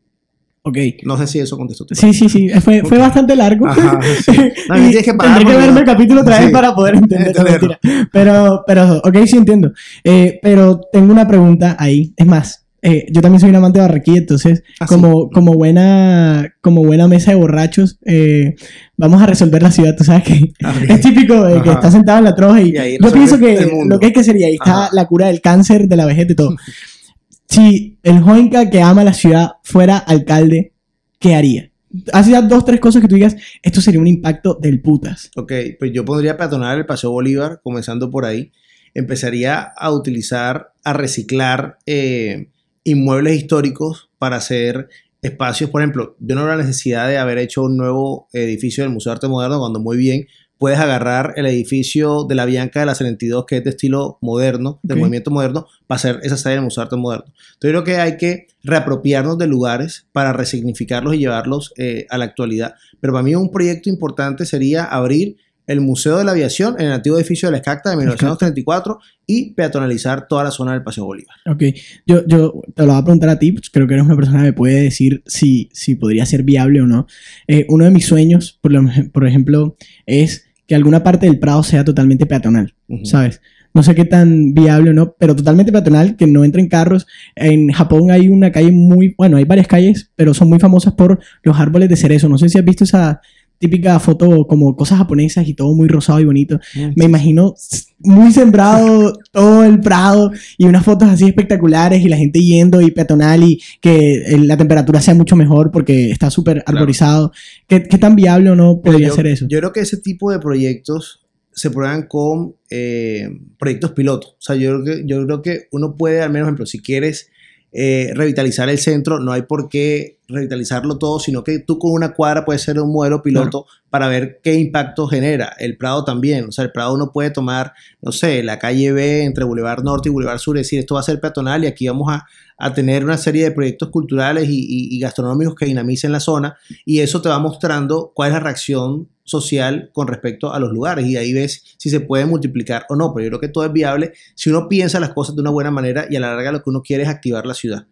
[0.65, 0.79] Ok.
[1.05, 2.49] No sé si eso contestó Sí, sí, sí.
[2.61, 3.67] Fue, bastante largo.
[3.67, 4.33] Ajá, sí.
[4.69, 6.53] No, tienes que parar tendré que verme el capítulo otra vez Sí.
[6.53, 7.77] para poder Entenderlo.
[8.13, 9.73] Pero, pero, ok, sí entiendo.
[10.05, 12.15] Eh, pero tengo una pregunta ahí.
[12.17, 14.95] Es más, eh, yo también soy un amante de Barranquilla, entonces, Ah, sí.
[14.95, 18.57] como, como, buena, como buena mesa de borrachos, eh,
[18.97, 19.95] vamos a resolver la ciudad.
[19.97, 21.79] Tú sabes que Ah, es típico de que Ajá.
[21.79, 23.95] está sentado en la troja y, Y yo pienso que mundo.
[23.95, 24.91] lo que hay que y ahí está Ajá.
[24.93, 26.57] la cura del cáncer, de la vejez, de todo.
[27.49, 30.73] si el Joinca que ama la ciudad fuera alcalde,
[31.19, 31.71] ¿qué haría?
[32.13, 35.31] Así dos, tres cosas que tú digas, esto sería un impacto del putas.
[35.37, 38.51] Ok, pues yo pondría peatonal el Paseo Bolívar, comenzando por ahí.
[38.95, 42.49] Empezaría a utilizar, a reciclar eh,
[42.85, 44.89] inmuebles históricos para hacer
[45.23, 45.71] espacios.
[45.71, 49.11] Por ejemplo, yo no veo la necesidad de haber hecho un nuevo edificio del Museo
[49.11, 50.27] de Arte Moderno cuando muy bien
[50.63, 54.79] puedes agarrar el edificio de la Bianca de la 72, que es de estilo moderno,
[54.85, 57.25] del movimiento moderno, para hacer esa sede del Museo de Arte Moderno.
[57.27, 62.19] Entonces, yo creo que hay que reapropiarnos de lugares para resignificarlos y llevarlos eh, a
[62.19, 62.75] la actualidad.
[63.01, 65.37] Pero para mí un proyecto importante sería abrir
[65.73, 69.53] el Museo de la Aviación en el antiguo edificio de la Escacta de 1934 y
[69.55, 71.35] peatonalizar toda la zona del Paseo Bolívar.
[71.51, 71.63] Ok,
[72.07, 74.39] yo, yo te lo voy a preguntar a ti, pues creo que eres una persona
[74.39, 77.07] que me puede decir si, si podría ser viable o no.
[77.49, 81.63] Eh, uno de mis sueños, por, lo- por ejemplo, es que alguna parte del Prado
[81.63, 82.75] sea totalmente peatonal.
[83.05, 83.41] ¿sabes?
[83.75, 87.07] No sé qué tan viable o no, pero totalmente peatonal, que no entren carros.
[87.35, 91.19] En Japón hay una calle muy, bueno, hay varias calles, pero son muy famosas por
[91.43, 92.29] los árboles de cerezo.
[92.29, 93.21] No sé si has visto esa
[93.63, 96.59] típica foto como cosas japonesas y todo muy rosado y bonito.
[96.97, 97.55] Me imagino
[98.01, 102.91] muy sembrado todo el Prado y unas fotos así espectaculares y la gente yendo y
[102.91, 106.79] peatonal y que la temperatura sea mucho mejor porque está súper Claro.
[106.79, 107.33] arborizado.
[107.69, 109.47] ¿Qué, qué tan viable o no podría yo, ser eso?
[109.49, 111.21] Yo creo que ese tipo de proyectos
[111.55, 114.31] se prueban con eh, proyectos pilotos.
[114.33, 116.81] O sea, yo creo, que, yo creo que uno puede, al menos, por ejemplo, si
[116.81, 117.29] quieres
[117.73, 122.15] eh, revitalizar el centro, no hay por qué revitalizarlo todo, sino que tú con una
[122.15, 125.55] cuadra puedes ser un modelo piloto para ver qué impacto genera.
[125.59, 126.47] El Prado también.
[126.49, 130.09] O sea, el Prado uno puede tomar, no sé, la calle B entre Boulevard Norte
[130.09, 132.25] y Boulevard Sur y decir, esto va a ser peatonal y aquí vamos a,
[132.57, 136.57] a tener una serie de proyectos culturales y, y- y gastronómicos que dinamicen la zona
[136.87, 141.07] y eso te va mostrando cuál es la reacción social con respecto a los lugares
[141.07, 143.73] y ahí ves si se puede multiplicar o no, pero yo creo que todo es
[143.73, 146.63] viable si uno piensa las cosas de una buena manera y a la larga lo
[146.63, 147.87] que uno quiere es activar la ciudad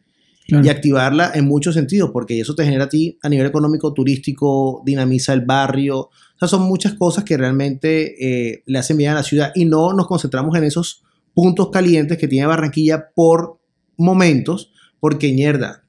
[0.49, 0.67] Claro.
[0.67, 4.83] y activarla en muchos sentidos porque eso te genera a ti a nivel económico, turístico,
[4.85, 9.15] dinamiza el barrio, o sea, son muchas cosas que realmente eh, le hacen bien a
[9.15, 13.61] la ciudad y no nos concentramos en esos puntos calientes que tiene Barranquilla por
[13.97, 15.85] momentos, porque mierda,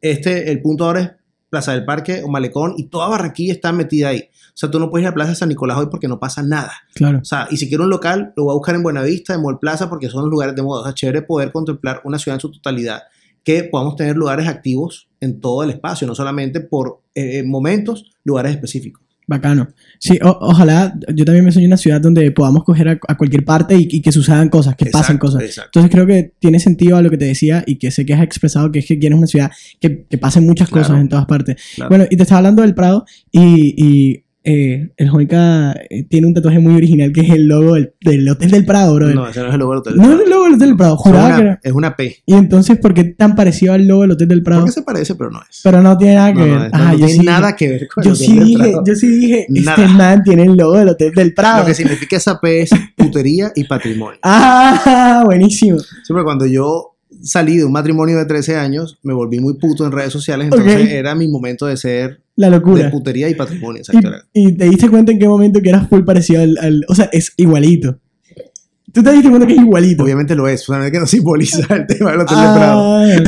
[0.00, 1.10] este, el punto ahora es
[1.50, 4.28] Plaza del Parque o Malecón y toda Barranquilla está metida ahí.
[4.48, 6.42] O sea, tú no puedes ir a Plaza de San Nicolás hoy porque no pasa
[6.42, 6.72] nada.
[6.94, 7.18] Claro.
[7.18, 9.58] O sea, y si quiero un local, lo voy a buscar en Buenavista, en Mall
[9.58, 10.82] Plaza, porque son los lugares de moda.
[10.82, 13.02] O sea, chévere poder contemplar una ciudad en su totalidad,
[13.44, 18.52] que podamos tener lugares activos en todo el espacio, no solamente por eh, momentos, lugares
[18.52, 19.02] específicos.
[19.30, 19.68] Bacano.
[19.98, 23.44] Sí, o- ojalá yo también me sueño una ciudad donde podamos coger a, a cualquier
[23.46, 25.42] parte y, y que sucedan cosas, que pasen cosas.
[25.42, 25.78] Exacto.
[25.78, 28.22] Entonces creo que tiene sentido a lo que te decía y que sé que has
[28.22, 30.86] expresado que es que quieres una ciudad que, que pasen muchas Claro.
[30.88, 31.56] cosas en todas partes.
[31.76, 31.88] Claro.
[31.88, 36.34] Bueno, y te estaba hablando del Prado y, y, eh, el Joica eh, tiene un
[36.34, 39.08] tatuaje muy original que es el logo del, del Hotel del Prado, bro.
[39.10, 39.96] no, ese no es el logo del hotel.
[39.96, 41.60] No es el logo del Hotel del Prado, juraba una- que era.
[41.62, 42.16] es una P.
[42.24, 44.62] Y entonces, ¿por qué tan parecido al logo del Hotel del Prado?
[44.62, 45.60] Porque se parece, pero no es.
[45.62, 46.54] Pero no tiene nada que no, ver.
[46.54, 48.58] no, Ajá, tiene sí nada dije- que ver con el Yo Hotel sí del dije,
[48.62, 48.82] Prado.
[48.86, 49.82] yo sí dije, Nada.
[49.84, 51.60] este man tiene el logo del Hotel del Prado.
[51.60, 54.18] Lo que significa esa P es putería y patrimonio.
[54.24, 55.78] Ah, buenísimo.
[56.04, 59.92] Siempre cuando yo salí de un matrimonio de 13 años, me volví muy puto en
[59.92, 62.90] redes sociales, entonces era mi momento de ser La de locura.
[62.90, 63.82] putería y patrimonio.
[64.32, 66.94] Y, y te diste cuenta en qué momento que eras full parecido al, al- O
[66.94, 67.98] sea, es igualito.
[68.92, 70.02] Tú te diste cuenta que es igualito.
[70.02, 72.96] Obviamente lo es, solamente que no simboliza el tema del Hotel de Prado.
[72.98, 73.06] Ah,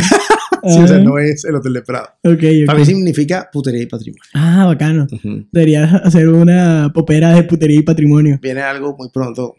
[0.65, 2.07] Sí, o sea, ah, no es el Hotel de Prado.
[2.23, 2.67] ok, ok.
[2.67, 4.23] Para mí significa putería y patrimonio.
[4.33, 5.09] Ah, bacano.
[5.11, 5.45] Ujú.
[5.51, 8.39] Deberías hacer una popera de putería y patrimonio.
[8.41, 9.57] Viene algo muy pronto.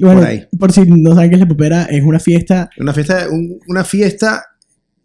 [0.00, 0.44] Bueno, Por ahí.
[0.58, 3.84] por si no saben qué es la popera, es una fiesta Una fiesta, un- una
[3.84, 4.44] fiesta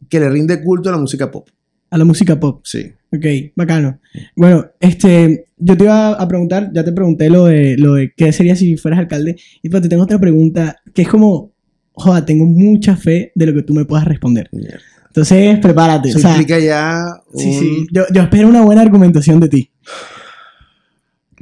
[0.10, 1.48] que le rinde culto a la música pop.
[1.89, 2.62] a la música pop.
[2.65, 2.91] Sí.
[3.13, 4.00] Ok, bacano.
[4.36, 8.32] Bueno, este, yo te iba a preguntar, ya te pregunté lo de, lo de qué
[8.32, 11.52] sería si fueras alcalde, y pues te tengo otra pregunta que es como,
[11.91, 14.48] joda, tengo mucha fe de lo que tú me puedas responder.
[14.54, 14.80] Mierda.
[15.08, 16.08] Entonces, prepárate.
[16.10, 17.39] Eso o sea, implica ya un...
[17.41, 19.70] sí, sí, yo, yo espero una buena argumentación de ti.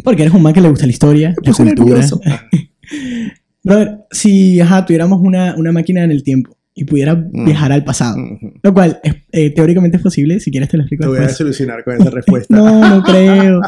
[0.04, 2.02] Porque eres un man que le gusta la historia, la cultura.
[3.64, 7.46] Brother, si ajá, tuviéramos una, una máquina en el tiempo y pudiera Mm.
[7.46, 8.54] viajar al pasado, Ujú.
[8.64, 11.30] lo cual es- eh, teóricamente es posible, si quieres te lo explico Te voy a
[11.30, 12.56] solucionar con esa respuesta.
[12.56, 13.62] No, no creo.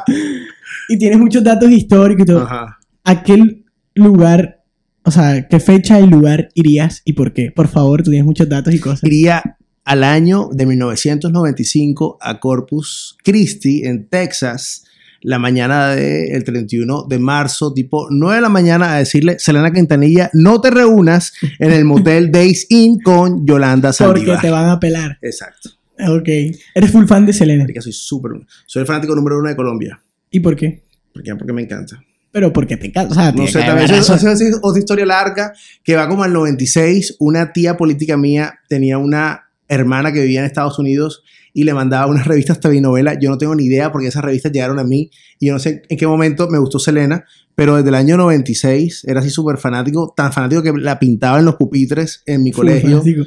[0.90, 2.44] Y tienes muchos datos históricos y todo.
[2.44, 2.80] Ajá.
[3.04, 3.64] ¿A qué
[3.96, 4.64] lugar,
[5.04, 7.52] o sea, qué fecha y lugar irías y por qué?
[7.52, 9.04] Por favor, tú tienes muchos datos y cosas.
[9.04, 14.86] Iría al año de 1995 a Corpus Christi, en Texas,
[15.22, 20.30] la mañana del 31 de marzo, tipo 9 de la mañana, a decirle, Selena Quintanilla,
[20.34, 24.42] no te reúnas en el motel Days Inn con Yolanda Porque Saldívar.
[24.42, 25.18] te van a pelar.
[25.22, 25.70] Exacto.
[26.08, 26.28] Ok.
[26.74, 27.64] Eres full fan de Selena.
[27.64, 28.32] Marica, soy súper...
[28.66, 30.02] Soy el fanático número uno de Colombia.
[30.32, 30.84] ¿Y por qué?
[31.14, 32.04] Porque, porque me encanta.
[32.32, 33.12] Pero porque te encanta.
[33.12, 35.54] O sea, No sé, también eso es otra historia larga
[35.84, 37.18] que va como al 96.
[37.20, 42.08] Una tía política mía tenía una hermana que vivía en Estados Unidos y le mandaba
[42.08, 43.18] unas revistas telenovela.
[43.20, 45.82] Yo no tengo ni idea porque esas revistas llegaron a mí y yo no sé
[45.90, 50.14] en qué momento me gustó Selena, pero desde el año 96 era así súper fanático,
[50.16, 52.98] tan fanático que la pintaba en los pupitres en mi colegio.
[53.02, 53.26] Fantástico.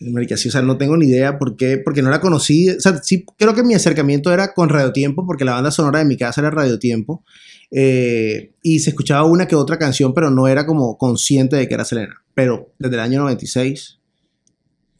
[0.00, 2.68] Marica, sí, o sea, no tengo ni idea por qué, porque no la conocí.
[2.68, 6.00] O sea, sí, creo que mi acercamiento era con Radio Tiempo, porque la banda sonora
[6.00, 7.24] de mi casa era Radio Tiempo.
[7.70, 11.74] eh, y se escuchaba una que otra canción, pero no era como consciente de que
[11.74, 12.22] era Selena.
[12.34, 14.00] Pero desde el año 96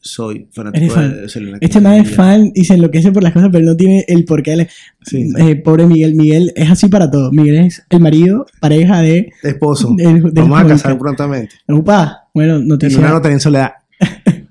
[0.06, 1.56] soy fanático de Selena.
[1.62, 4.54] Este man es fan y se enloquece por las cosas, pero no tiene el porqué.
[4.54, 4.68] Le-
[5.02, 6.14] Sí, Eh, pobre Miguel.
[6.14, 7.32] Miguel es así para todo.
[7.32, 9.32] Miguel es el marido, pareja de.
[9.42, 9.94] esposo.
[9.96, 11.54] de- de- Vamos a casar prontamente.
[11.68, 12.98] Upa, bueno, En noticia.
[12.98, 13.72] una nota en soledad.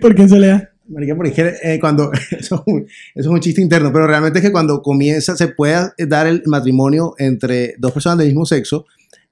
[0.00, 0.68] ¿Por qué en soledad?
[0.88, 2.10] Marica, porque eh, cuando.
[2.38, 5.48] Eso es, un, eso es un chiste interno, pero realmente es que cuando comienza, se
[5.48, 8.86] puede dar el matrimonio entre dos personas del mismo sexo,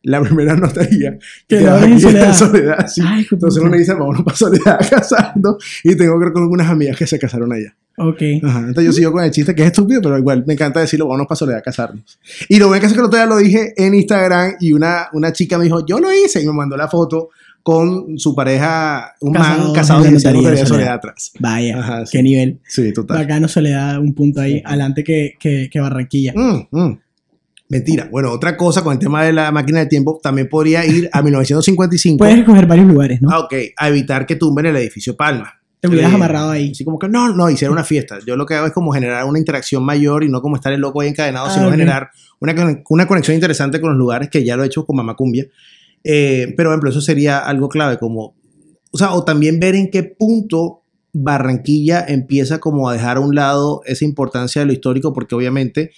[0.05, 2.33] la primera notaría Que que la en soledad.
[2.35, 2.87] soledad.
[2.89, 3.01] sí.
[3.05, 5.59] Ay, de Entonces uno dice, vámonos para soledad casando.
[5.83, 7.75] Y tengo que ver con algunas amigas que se casaron allá.
[7.97, 8.23] Ok.
[8.43, 8.59] Ajá.
[8.61, 11.27] Entonces yo sigo con el chiste que es estúpido, pero igual me encanta decirlo, vámonos
[11.29, 12.19] para soledad casarnos.
[12.49, 15.09] Y lo bueno que es que el otro día lo dije en Instagram y una,
[15.13, 17.29] una chica me dijo, yo lo hice y me mandó la foto
[17.63, 20.67] con su pareja, un man casado la diciendo que notaría de había Soledad.
[20.67, 21.33] soledad atrás.
[21.39, 22.19] Vaya, Ajá, sí.
[22.19, 22.61] qué nivel.
[22.69, 23.17] Sí, total.
[23.19, 26.35] Bacano Soledad, un punto ahí, adelante que, que, que Barranquilla.
[26.37, 26.99] Mm, mm.
[27.69, 28.09] Mentira.
[28.11, 31.23] Bueno, otra cosa con el tema de la máquina del tiempo, también podría ir a
[31.23, 32.19] 1955.
[32.19, 33.31] Puedes escoger varios lugares, ¿no?
[33.31, 35.53] Ah, ok, a evitar que tumben el edificio Palma.
[35.81, 36.71] Te hubieras Eh, amarrado ahí.
[36.71, 38.19] Así como que no, no, hiciera una fiesta.
[38.27, 40.81] Yo lo que hago es como generar una interacción mayor y no como estar el
[40.81, 44.57] loco ahí encadenado, Ah, sino generar una, una conexión interesante con los lugares que ya
[44.57, 45.47] lo he hecho con Mamacumbia.
[46.05, 48.35] Eh, pero, por ejemplo, eso sería algo clave, como,
[48.91, 53.35] o sea, o también ver en qué punto Barranquilla empieza como a dejar a un
[53.35, 55.93] lado esa importancia de lo histórico, porque obviamente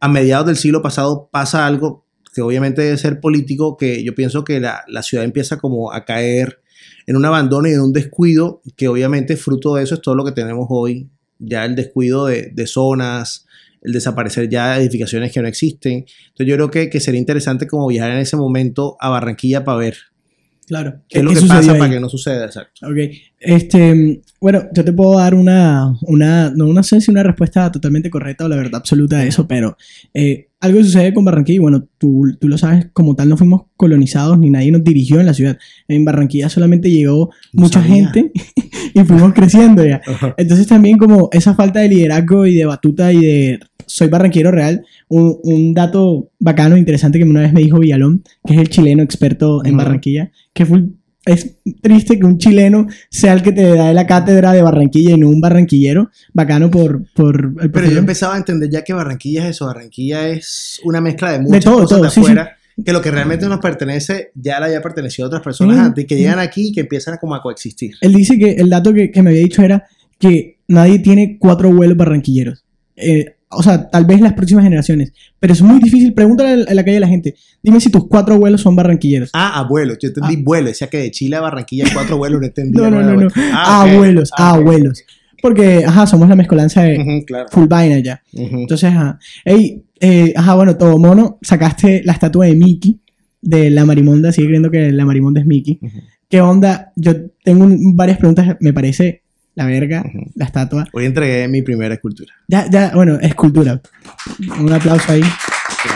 [0.00, 4.44] a mediados del siglo pasado pasa algo que obviamente debe ser político, que yo pienso
[4.44, 6.60] que la, la ciudad empieza como a caer
[7.06, 10.24] en un abandono y en un descuido, que obviamente fruto de eso es todo lo
[10.24, 13.46] que tenemos hoy, ya el descuido de, de zonas,
[13.82, 16.04] el desaparecer ya de edificaciones que no existen.
[16.28, 19.78] Entonces yo creo que, que sería interesante como viajar en ese momento a Barranquilla para
[19.78, 19.96] ver
[20.68, 21.00] Claro.
[21.08, 21.78] qué es lo ¿Qué que pasa ahí?
[21.78, 22.86] para que no suceda, exacto.
[22.86, 22.96] Ok.
[23.40, 28.10] Este, bueno, yo te puedo dar una, una, no, no sé si una respuesta totalmente
[28.10, 29.76] correcta o la verdad absoluta de eso, pero
[30.12, 33.62] eh, algo sucede con Barranquilla y bueno, tú, tú lo sabes, como tal no fuimos
[33.76, 35.56] colonizados ni nadie nos dirigió en la ciudad.
[35.86, 38.10] En Barranquilla solamente llegó No mucha sabía.
[38.10, 38.32] gente
[38.94, 40.00] y fuimos creciendo ya.
[40.36, 44.84] Entonces también como esa falta de liderazgo y de batuta y de soy barranquero real,
[45.08, 49.02] un, un dato bacano, interesante que una vez me dijo Villalón, que es el chileno
[49.02, 49.76] experto en.
[49.76, 50.84] Barranquilla, que fue,
[51.24, 55.18] es triste que un chileno sea el que te da la cátedra de Barranquilla y
[55.18, 59.44] no un barranquillero, bacano por, por el Pero yo empezaba a entender ya que Barranquilla
[59.44, 62.92] es eso, Barranquilla es una mezcla de muchas todo, cosas todo, de sí, afuera, que
[62.92, 66.16] lo que realmente nos pertenece ya le había pertenecido a otras personas Mm, antes, que
[66.16, 67.94] llegan aquí y que empiezan a como a coexistir.
[68.00, 69.86] Él dice que el dato que, que me había dicho era
[70.18, 72.64] que nadie tiene cuatro vuelos barranquilleros.
[72.96, 75.12] Eh, o sea, tal vez las próximas generaciones.
[75.40, 76.12] Pero es muy difícil.
[76.14, 77.34] Pregúntale en la calle a la gente.
[77.62, 79.30] Dime si tus cuatro abuelos son barranquilleros.
[79.32, 82.78] Ah, abuelos, yo entendí vuelo, decía que de Chile a Barranquilla cuatro vuelos, no entendí.
[82.78, 83.28] No, no, no, no.
[83.52, 85.02] Ah, abuelos, Ah, abuelos.
[85.40, 87.46] Porque, ajá, somos la mezcolanza de claro.
[87.50, 88.20] full vaina ya.
[88.32, 89.18] Entonces, ajá.
[89.44, 92.98] Ey, eh, ajá, bueno, todo mono, sacaste la estatua de Mickey,
[93.40, 95.78] de la marimonda, sigue creyendo que la marimonda es Mickey.
[96.28, 96.92] ¿Qué onda?
[96.96, 99.22] Yo tengo un- varias preguntas, me parece
[99.58, 100.04] la verga,
[100.36, 100.86] la estatua.
[100.92, 102.32] Hoy entregué mi primera escultura.
[102.46, 103.80] Ya, ya, bueno, escultura.
[104.60, 105.22] Un aplauso ahí,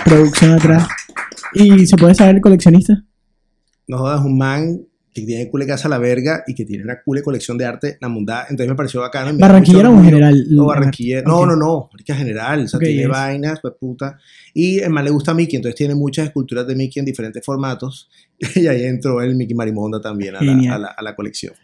[0.05, 0.88] producción atrás.
[1.55, 3.05] ¿Y se puede saber el coleccionista?
[3.87, 4.81] No jodas, un man
[5.12, 7.98] que tiene cule casa a la verga y que tiene una cule colección de arte
[8.01, 8.42] la mundada.
[8.48, 9.27] Entonces me pareció bacano.
[9.27, 10.46] me dio ¿Barranquillero mucho o en general?
[10.51, 11.29] No, barranquillero.
[11.29, 11.46] No, Ok.
[11.48, 11.88] no, no.
[11.92, 12.64] Marica general.
[12.64, 13.09] O sea, Ok, tiene es.
[13.09, 14.18] vainas, pues puta.
[14.55, 17.44] Y el man le gusta a Mickey, entonces tiene muchas esculturas de Mickey en diferentes
[17.44, 18.09] formatos.
[18.57, 21.55] Y ahí entró el Mickey Marimonda también a la, a la- a la colección.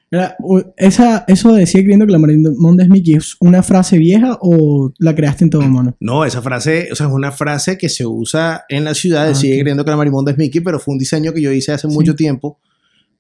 [0.40, 4.38] U- Esa, ¿Eso de sigue creyendo que la marimonda es Mickey es una frase vieja
[4.40, 5.96] o la creaste en todo mono?
[6.00, 9.34] No, esa frase, o sea, es una frase que se usa en la ciudad, Ah,
[9.34, 11.88] sigue creyendo que la marimonda es Mickey, pero fue un diseño que yo hice hace
[11.88, 11.94] Sí.
[11.94, 12.58] mucho tiempo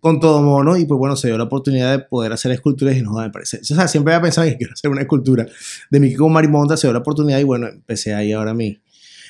[0.00, 3.02] con todo mono y pues bueno, se dio la oportunidad de poder hacer esculturas y
[3.02, 3.58] no, me parece.
[3.58, 5.46] O sea, siempre había pensado que quiero hacer una escultura
[5.90, 8.78] de Mickey con marimonda, se dio la oportunidad y bueno, empecé ahí ahora mi,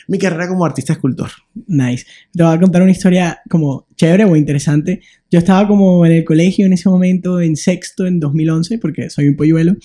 [0.09, 1.29] mi carrera como artista escultor.
[1.67, 2.07] Nice.
[2.33, 5.01] Te voy a contar una historia como chévere o interesante.
[5.31, 9.29] Yo estaba como en el colegio en ese momento, en sexto, en 2011, porque soy
[9.29, 9.77] un polluelo.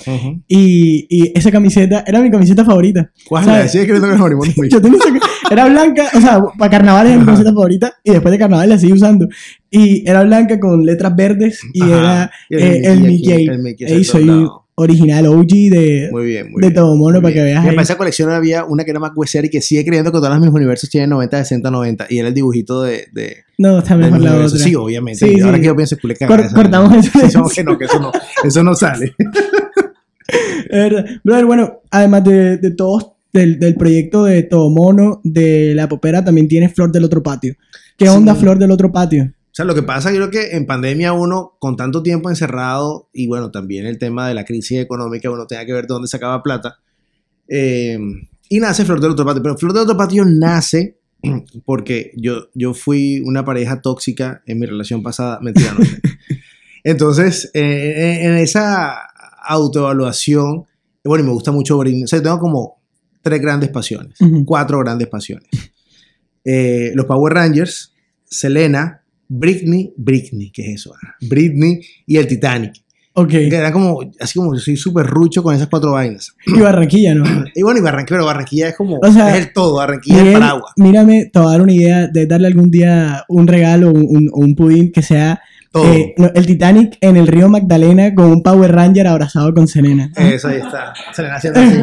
[0.48, 3.12] Y, y esa camiseta era mi camiseta favorita.
[3.28, 3.46] ¿Cuál?
[3.46, 4.70] La creyendo que Mickey.
[4.70, 5.20] Yo tenía esa,
[5.52, 8.78] era blanca, o sea, para carnaval era mi camiseta favorita y después de carnaval la
[8.80, 9.28] seguí usando.
[9.70, 12.00] Y era blanca con letras verdes y Ajá.
[12.00, 13.34] era Y eh, el Mickey.
[13.34, 14.48] aquí, el Mickey Ey, hacia soy.
[14.76, 16.74] Original OG de, Muy bien, muy de bien.
[16.74, 17.60] todo mono Muy para que veas.
[17.62, 17.76] Mira, ahí.
[17.76, 19.12] para esa colección había una que era más
[19.44, 22.08] y que sigue creyendo que todas las mismos universos tienen 90, 60, 90.
[22.10, 23.08] Y era el dibujito de.
[23.12, 24.56] de No, está mejor la universo.
[24.56, 24.68] otra.
[24.68, 25.26] Sí, obviamente.
[25.28, 27.20] Sí, Y ahora que yo pienso, culé Cor- cortamos eso.
[27.26, 27.44] eso.
[27.54, 28.12] que no, que eso no,
[28.44, 29.14] eso no sale.
[30.28, 31.06] Es verdad.
[31.24, 36.24] Brother, bueno, además de, de todos, del, del proyecto de Todo Mono, de la popera,
[36.24, 37.56] también tiene Flor del Otro Patio.
[37.98, 38.12] ¿Qué Sí.
[38.12, 39.32] onda Flor del Otro Patio?
[39.54, 43.10] O sea, lo que pasa, yo creo que en pandemia uno, con tanto tiempo encerrado,
[43.14, 46.08] y bueno, también el tema de la crisis económica, uno tenía que ver de dónde
[46.08, 46.80] sacaba plata.
[47.48, 47.98] eh,
[48.50, 49.42] y nace Flor del Otro Patio.
[49.42, 50.98] Pero Flor del Otro Patio nace
[51.66, 55.40] porque yo, yo fui una pareja tóxica en mi relación pasada.
[55.42, 56.00] Mentira, no sé.
[56.84, 58.96] Entonces, eh, en esa
[59.46, 60.66] autoevaluación,
[61.04, 62.04] bueno, y me gusta mucho Britney.
[62.04, 62.82] O sea, tengo como
[63.22, 64.46] tres grandes pasiones, Ujú.
[64.46, 65.48] cuatro grandes pasiones.
[66.46, 67.94] Eh, los Power Rangers,
[68.26, 69.03] Selena,
[69.38, 70.94] Britney, Britney, ¿qué es eso?
[70.96, 72.74] Ah, Britney y el Titanic.
[73.16, 73.34] Ok.
[73.34, 76.34] Era como, así como yo soy súper rucho con esas cuatro vainas.
[76.48, 77.24] Y Barranquilla, ¿no?
[77.56, 80.28] Y bueno, y Barranquilla, pero Barranquilla es como, O sea, es el todo, Barranquilla es
[80.28, 80.74] el paraguas.
[80.78, 84.56] mírame, te voy a dar una idea de darle algún día un regalo o un,
[84.56, 85.92] pudín que sea Todo.
[85.94, 90.12] eh, el Titanic en el río Magdalena con un Power Ranger abrazado con Selena.
[90.16, 90.94] Eso ahí está.
[91.14, 91.78] Selena haciendo así.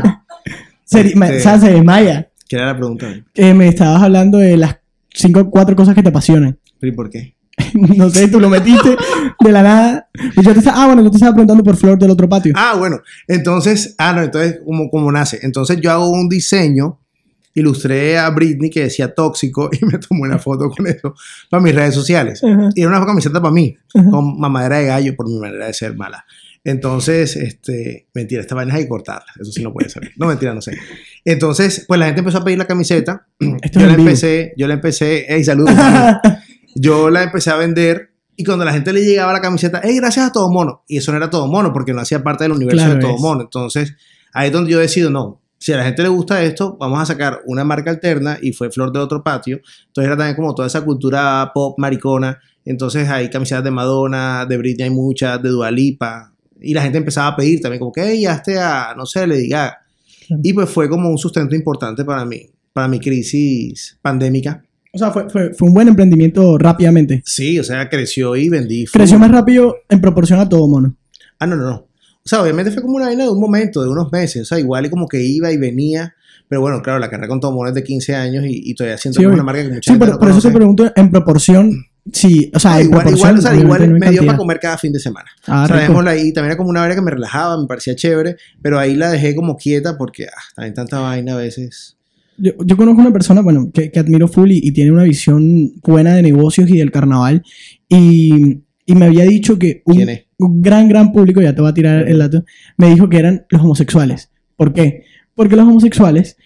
[0.85, 2.29] Seri- este- o sea, se desmaya.
[2.49, 3.07] ¿Qué era la pregunta?
[3.37, 4.79] Eh, me estabas hablando de las
[5.15, 6.59] cinco, cuatro cosas que te apasionan.
[6.81, 7.35] ¿Pero y por qué?
[7.75, 8.97] no sé, tú lo metiste
[9.41, 10.09] de la nada.
[10.37, 12.53] Y yo te estaba- ah, bueno, yo te estaba preguntando por Flor del otro patio.
[12.57, 15.39] Ah, bueno, entonces, ah, no, entonces, como, como nace.
[15.43, 16.99] Entonces yo hago un diseño,
[17.55, 21.15] ilustré a Britney que decía tóxico y me tomé una foto con eso
[21.49, 22.43] para mis redes sociales.
[22.45, 25.75] Ajá, Y era una camiseta para mí, con mamadera de gallo por mi manera de
[25.75, 26.25] ser mala.
[26.63, 30.11] Entonces, este, mentira, esta vaina hay que cortarla, eso sí no puede ser.
[30.19, 30.77] No, mentira, no sé.
[31.25, 33.27] Entonces, pues la gente empezó a pedir la camiseta.
[33.63, 35.73] Esto yo la empecé, yo la empecé, hey, saludos.
[36.75, 40.27] yo la empecé a vender y cuando la gente le llegaba la camiseta, hey, gracias
[40.27, 40.83] a Todo Mono.
[40.89, 43.17] Y eso no era Todo Mono porque no hacía parte del universo Claro de Todo
[43.17, 43.21] es.
[43.21, 43.43] Mono.
[43.43, 43.95] Entonces,
[44.33, 47.05] ahí es donde yo decido, no, si a la gente le gusta esto, vamos a
[47.05, 49.61] sacar una marca alterna y fue Flor de Otro Patio.
[49.89, 52.41] Entonces era también como toda esa cultura pop maricona.
[52.65, 56.33] Entonces hay camisetas de Madonna, de Britney hay muchas, de Dualipa.
[56.63, 59.37] Y la gente empezaba a pedir también como que, hey, hazte a, no sé, le
[59.37, 59.81] diga.
[60.43, 64.65] Y pues fue como un sustento importante para mí, para mi crisis pandémica.
[64.93, 67.23] O sea, fue, fue, fue un buen emprendimiento rápidamente.
[67.25, 68.87] Sí, o sea, creció y vendí.
[68.87, 70.97] Creció más rápido en proporción a todo mono.
[71.39, 71.77] Ah, no, no, no.
[72.23, 74.43] O sea, obviamente fue como una vaina de un momento, de unos meses.
[74.43, 76.15] O sea, igual y como que iba y venía.
[76.49, 79.21] Pero bueno, claro, la carrera con Tomono es de 15 años y, y todavía siento
[79.21, 79.35] Sí, obvio.
[79.35, 80.57] una marca que mucha Sí, gente pero no por eso te conoce.
[80.57, 81.87] pregunto en proporción.
[82.13, 84.91] Sí, o sea, Ah, igual, igual, o sea, igual me dio para comer cada fin
[84.93, 85.31] de semana.
[85.47, 85.77] Ah, o sea,
[86.11, 86.33] ahí.
[86.33, 89.37] También era como una vaina que me relajaba, me parecía chévere, pero ahí la dejé
[89.37, 91.97] como quieta porque ah, también tanta vaina a veces.
[92.41, 95.73] Yo, yo conozco una persona, bueno, que, que admiro full y, y tiene una visión
[95.83, 97.43] buena de negocios y del carnaval.
[97.89, 101.75] Y, y me había dicho que un, un gran, gran público, ya te voy a
[101.75, 102.45] tirar el dato,
[102.77, 104.31] me dijo que eran los homosexuales.
[104.57, 105.05] ¿Por qué?
[105.35, 106.37] Porque los homosexuales,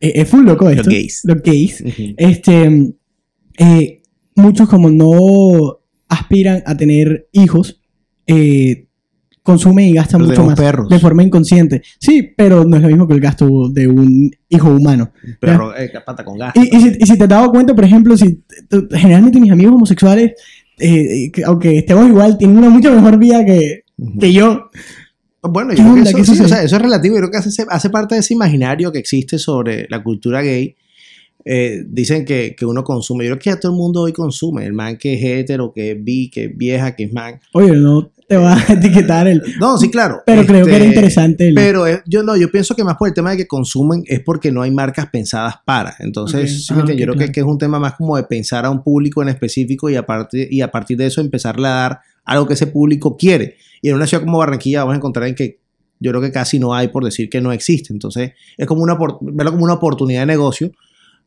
[0.00, 0.88] eh, es full loco esto.
[0.90, 1.22] gays.
[1.24, 1.82] Los gays.
[2.16, 2.94] Este,
[3.58, 4.02] eh,
[4.34, 7.80] muchos como no aspiran a tener hijos,
[8.26, 8.87] eh,
[9.48, 10.88] consumen y gastan Pero mucho más perros.
[10.88, 11.82] de forma inconsciente.
[11.98, 15.10] Sí, pero no es lo mismo que el gasto de un hijo humano.
[15.40, 16.52] Perro, eh, pata con gas.
[16.54, 18.42] Y, y si, y si te has dado cuenta, por ejemplo, si
[18.92, 20.32] generalmente mis amigos homosexuales,
[20.78, 23.84] eh, que aunque estemos igual, tienen una mucho mejor vida que,
[24.20, 24.70] que yo.
[25.42, 26.10] Bueno, ¿Qué yo creo que onda?
[26.10, 26.48] eso, ¿Qué sí, o sucede?
[26.48, 27.14] sea, eso es relativo.
[27.14, 30.76] Yo creo que hace, hace parte de ese imaginario que existe sobre la cultura gay.
[31.44, 33.24] Eh, dicen que, que uno consume.
[33.24, 34.66] Yo creo que ya todo el mundo hoy consume.
[34.66, 37.40] El man que es hetero, que es bi, que es vieja, que es man.
[37.54, 39.42] Oye, no te va a etiquetar el...
[39.58, 40.22] No, sí, claro.
[40.26, 41.54] Pero creo que era Este, interesante el...
[41.54, 44.20] Pero eh, yo no, yo pienso que más por el tema de que consumen es
[44.20, 45.96] porque no hay marcas pensadas para.
[46.00, 46.58] Entonces, Ok.
[46.58, 47.32] ¿sí me Ah, yo creo que, claro.
[47.32, 50.04] que es un tema más como de pensar a un público en específico y a,
[50.04, 53.56] partir, y a partir de eso empezarle a dar algo que ese público quiere.
[53.80, 55.60] Y en una ciudad como Barranquilla vamos a encontrar en que
[55.98, 57.94] yo creo que casi no hay por decir que no existe.
[57.94, 60.70] Entonces, es como una, verlo como una oportunidad de negocio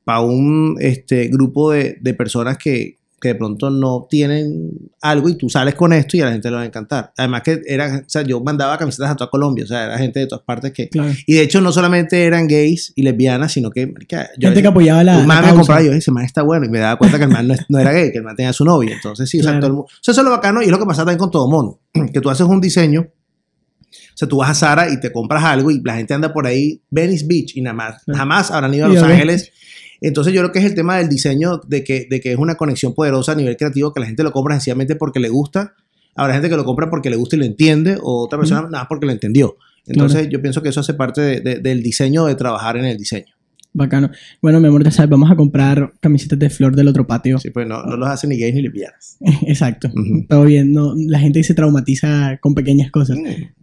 [0.04, 5.36] para un este, grupo de, de personas que, que de pronto no tienen algo y
[5.36, 7.13] tú sales con esto y a la gente le va a encantar.
[7.15, 10.22] Además que era, o sea, yo mandaba camisetas a toda Colombia, o sea, era gente
[10.22, 10.89] de todas partes que...
[10.89, 11.11] Claro.
[11.28, 13.93] Y de hecho no solamente eran gays y lesbianas, sino que...
[14.09, 16.41] yo Gente que apoyaba la, un la man me compraba y yo, ese man está
[16.41, 16.65] bueno.
[16.65, 18.65] Y me daba cuenta que el man no, era gay, que el man tenía su
[18.65, 18.95] novia.
[18.95, 19.86] Entonces, sí, o sea, todo el mundo.
[19.86, 21.80] O sea, eso es lo bacano y es lo que pasa también con todo mono.
[22.11, 25.69] Que tú haces un diseño, o sea, tú vas a Zara y te compras algo
[25.69, 28.89] y la gente anda por ahí, Venice Beach, y nada más, jamás habrán ido a
[28.89, 29.03] Los.
[29.03, 29.51] Ángeles.
[30.02, 32.56] Entonces, yo creo que es el tema del diseño, de que, de que es una
[32.56, 35.76] conexión poderosa a nivel creativo, que la gente lo compra sencillamente porque le gusta.
[36.16, 38.80] Habrá gente que lo compra porque le gusta y lo entiende, o otra persona nada
[38.80, 39.56] más porque lo entendió.
[39.86, 42.97] Entonces, yo pienso que eso hace parte de- de- del diseño, de trabajar en el
[42.97, 43.28] diseño.
[43.74, 44.12] Bacano.
[44.41, 47.38] Bueno, mi amor, ya sabes, vamos a comprar camisetas de flor del otro patio.
[47.39, 49.18] Sí, pues no, no los hacen ni gays ni lesbianas.
[49.47, 49.89] Exacto.
[50.28, 50.74] Todo bien.
[50.74, 53.18] No, la gente se traumatiza con pequeñas cosas.
[53.18, 53.61] Mm.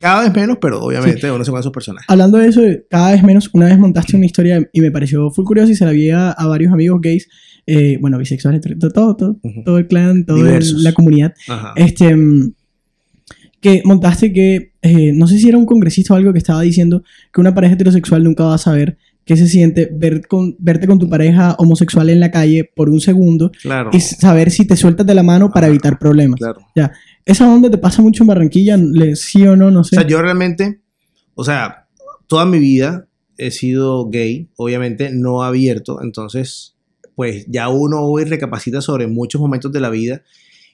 [0.00, 2.06] Cada vez menos, pero obviamente uno se a esos personajes.
[2.08, 5.44] Hablando de eso, cada vez menos, una vez montaste una historia y me pareció full
[5.44, 7.28] curioso y se la vi a, a varios amigos gays,
[7.66, 9.62] eh, bueno, bisexuales, todo, todo, todo, Ujú.
[9.64, 11.34] todo el clan, toda la comunidad.
[11.48, 11.72] Ajá.
[11.76, 12.52] Este, mm,
[13.60, 17.02] que montaste que, eh, no sé si era un congresista o algo que estaba diciendo
[17.32, 21.00] que una pareja heterosexual nunca va a saber qué se siente ver con, verte con
[21.00, 23.90] tu pareja homosexual en la calle por un segundo Claro.
[23.92, 26.38] y saber si te sueltas de la mano para evitar problemas.
[26.38, 26.60] Claro.
[27.26, 28.76] ¿Esa onda te pasa mucho en Barranquilla?
[28.76, 29.70] ¿Le- ¿Sí o no?
[29.70, 29.96] No O sé.
[29.96, 30.80] sea, yo realmente,
[31.34, 31.88] o sea,
[32.28, 36.76] toda mi vida he sido gay, obviamente no abierto, entonces,
[37.14, 40.22] pues ya uno hoy recapacita sobre muchos momentos de la vida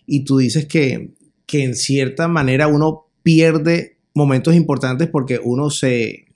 [0.07, 1.15] y tú dices que,
[1.47, 6.27] que en cierta manera uno pierde momentos importantes porque uno se,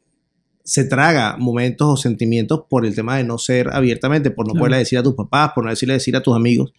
[0.65, 4.63] se traga momentos o sentimientos por el tema de no ser abiertamente, por no Claro.
[4.63, 6.73] poderle decir a tus papás, por no decirle decir a tus amigos.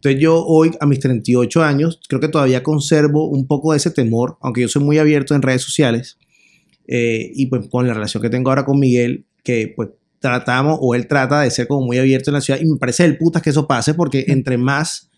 [0.00, 3.90] Entonces yo hoy, a mis 38 años, creo que todavía conservo un poco de ese
[3.90, 6.16] temor, aunque yo soy muy abierto en redes sociales.
[6.92, 10.94] eh, y pues con la relación que tengo ahora con Miguel, que pues tratamos, o
[10.94, 13.42] él trata de ser como muy abierto en la ciudad, y me parece el putas
[13.42, 15.10] que eso pase, porque entre más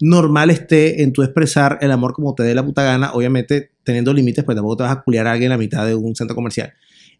[0.00, 4.12] normal esté en tu expresar el amor como te dé la puta gana, obviamente teniendo
[4.12, 6.34] límites, pues tampoco te vas a culiar a alguien en la mitad de un centro
[6.34, 6.72] comercial.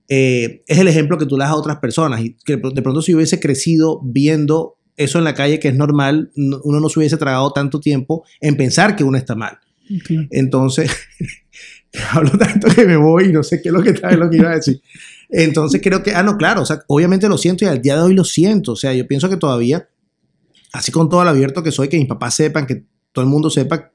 [0.09, 3.01] Eh, es el ejemplo que tú le das a otras personas y que de pronto
[3.01, 6.99] si hubiese crecido viendo eso en la calle que es normal, no- uno no se
[7.01, 9.59] hubiese tragado tanto tiempo en pensar que uno está mal.
[10.07, 10.27] Claro.
[10.31, 10.91] Entonces,
[12.13, 14.51] hablo tanto que me voy y no sé qué es lo que, lo que iba
[14.51, 14.81] a decir.
[15.29, 18.03] Entonces creo que, ah, no, claro, o sea, obviamente lo siento y al día de
[18.03, 18.73] hoy lo siento.
[18.73, 19.89] O sea, yo pienso que todavía,
[20.73, 23.49] así con todo lo abierto que soy, que mis papás sepan, que todo el mundo
[23.51, 23.91] sepa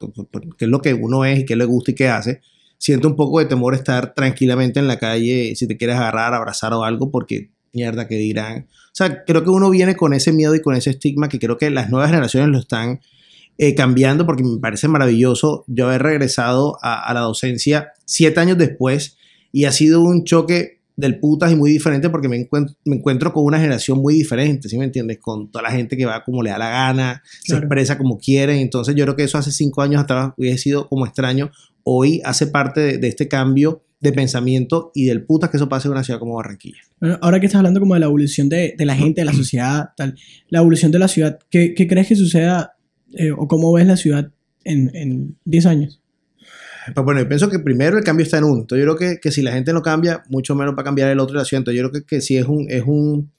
[0.57, 2.41] qué es lo que uno es y qué le gusta y qué hace,
[2.77, 6.73] siento un poco de temor estar tranquilamente en la calle si te quieres agarrar, abrazar
[6.73, 8.67] o algo, porque mierda, que dirán.
[8.69, 11.57] O sea, creo que uno viene con ese miedo y con ese estigma que creo
[11.57, 12.99] que las nuevas generaciones lo están
[13.57, 18.57] eh, cambiando porque me parece maravilloso yo haber regresado a, a la docencia siete años
[18.57, 19.17] después
[19.51, 23.31] y ha sido un choque del putas y muy diferente porque me, encuent- me encuentro
[23.31, 25.19] con una generación muy diferente, ¿sí me entiendes?
[25.19, 27.63] Con toda la gente que va como le da la gana, se Claro.
[27.65, 28.59] expresa como quiere.
[28.59, 31.51] Entonces yo creo que eso hace cinco años atrás hubiese sido como extraño.
[31.83, 35.87] Hoy hace parte de, de este cambio de pensamiento y del putas que eso pase
[35.87, 36.79] en una ciudad como Barranquilla.
[36.99, 39.33] Bueno, ahora que estás hablando como de la evolución de, de la gente, de la
[39.33, 40.15] sociedad, tal,
[40.49, 42.75] la evolución de la ciudad, ¿qué, qué crees que suceda
[43.13, 44.31] eh, o cómo ves la ciudad
[44.63, 46.01] en, en 10 años?
[46.93, 48.61] Pues bueno, yo pienso que primero el cambio está en uno.
[48.61, 51.09] Entonces yo creo que, que si la gente no cambia, mucho menos va a cambiar
[51.09, 51.59] el otro de la ciudad.
[51.59, 53.31] Entonces yo creo que, que sí es, un, es, un,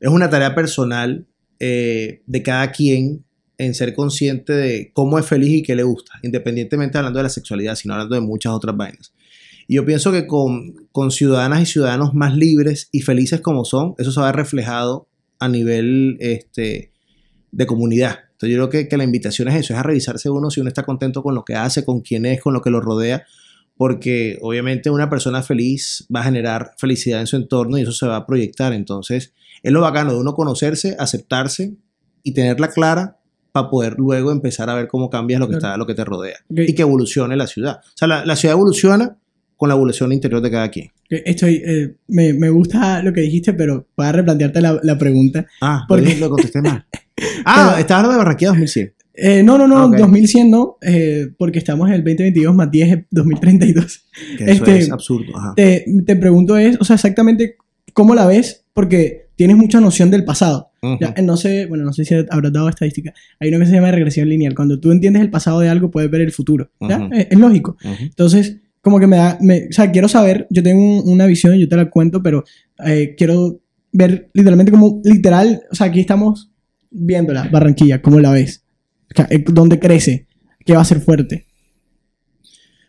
[0.00, 1.26] es una tarea personal
[1.58, 3.24] eh, de cada quien
[3.58, 7.28] en ser consciente de cómo es feliz y qué le gusta, independientemente hablando de la
[7.28, 9.12] sexualidad, sino hablando de muchas otras vainas.
[9.66, 13.94] Y yo pienso que con, con ciudadanas y ciudadanos más libres y felices como son,
[13.98, 15.08] eso se va a reflejado
[15.38, 16.92] a nivel este,
[17.50, 18.18] de comunidad.
[18.32, 20.68] Entonces yo creo que, que la invitación es eso, es a revisarse uno si uno
[20.68, 23.24] está contento con lo que hace, con quién es, con lo que lo rodea,
[23.76, 28.06] porque obviamente una persona feliz va a generar felicidad en su entorno y eso se
[28.06, 28.72] va a proyectar.
[28.72, 29.32] Entonces
[29.62, 31.76] es lo bacano de uno conocerse, aceptarse
[32.22, 33.18] y tenerla clara
[33.52, 36.38] para poder luego empezar a ver cómo cambias lo que, está, lo que te rodea
[36.48, 37.80] y que evolucione la ciudad.
[37.84, 39.18] O sea, la, la ciudad evoluciona
[39.62, 40.88] con la evolución interior de cada quien.
[41.08, 45.46] Estoy, eh, me, me gusta lo que dijiste, pero voy a replantearte la, la pregunta.
[45.60, 46.84] Ah, ¿Por porque lo contesté mal.
[47.44, 48.92] Ah, Pero- estaba hablando de Barranquilla 2100.
[49.14, 49.98] Eh, no, no, no, Ah, ok.
[49.98, 54.04] 2100 no, eh, porque estamos en el 2022 más 10 es 2032.
[54.36, 55.36] Que eso Este, es absurdo.
[55.38, 55.52] Ajá.
[55.54, 57.54] Te, te pregunto es, o sea, exactamente
[57.92, 60.70] cómo la ves, porque tienes mucha noción del pasado.
[60.82, 60.96] Ujú.
[61.00, 63.14] Ya, eh, no sé, bueno, no sé si habrás dado estadística.
[63.38, 64.56] Hay uno que se llama regresión lineal.
[64.56, 66.70] Cuando tú entiendes el pasado de algo, puedes ver el futuro.
[66.80, 66.98] ¿ya?
[66.98, 67.14] Ujú.
[67.14, 67.76] Eh, es lógico.
[67.84, 67.94] Ujú.
[68.02, 71.54] Entonces, como que me da, me- o sea, quiero saber, yo tengo un- una visión,
[71.56, 72.44] yo te la cuento, pero
[72.84, 73.60] eh, quiero
[73.92, 76.50] ver literalmente como, literal, o sea, aquí estamos
[76.90, 78.64] viéndola, Barranquilla, ¿cómo la ves?
[79.10, 80.26] O sea, eh, ¿Dónde crece?
[80.64, 81.46] ¿Qué va a ser fuerte?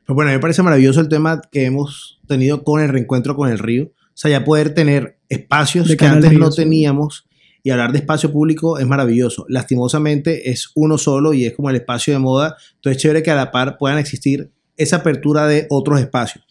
[0.06, 3.36] Pues bueno, a mí me parece maravilloso el tema que hemos tenido con el reencuentro
[3.36, 3.86] con el río.
[3.86, 7.26] O sea, ya poder tener espacios De que antes no teníamos
[7.64, 9.46] y hablar de espacio público es maravilloso.
[9.48, 12.58] Lastimosamente es uno solo y es como el espacio de moda.
[12.76, 16.44] Entonces es chévere que a la par puedan existir esa apertura de otros espacios.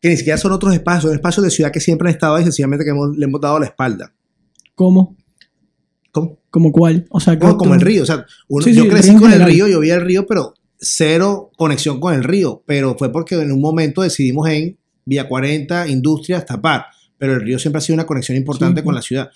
[0.00, 2.44] Que ni siquiera son otros espacios, son espacios de ciudad que siempre han estado ahí,
[2.44, 4.12] sencillamente que hemos- le hemos dado la espalda.
[4.74, 5.16] ¿Cómo?
[6.12, 6.38] ¿Cómo?
[6.50, 7.06] ¿Como cuál?
[7.10, 8.02] O sea, Como, el río.
[8.02, 10.54] O sea, uno- Sí, sí, yo crecí con el río, yo vi el río, pero
[10.78, 12.62] cero conexión con el río.
[12.66, 16.86] Pero fue porque en un momento decidimos en Vía 40, Industrias, tapar.
[17.18, 18.84] Pero el río siempre ha sido una conexión importante Sí.
[18.84, 19.30] con la ciudad.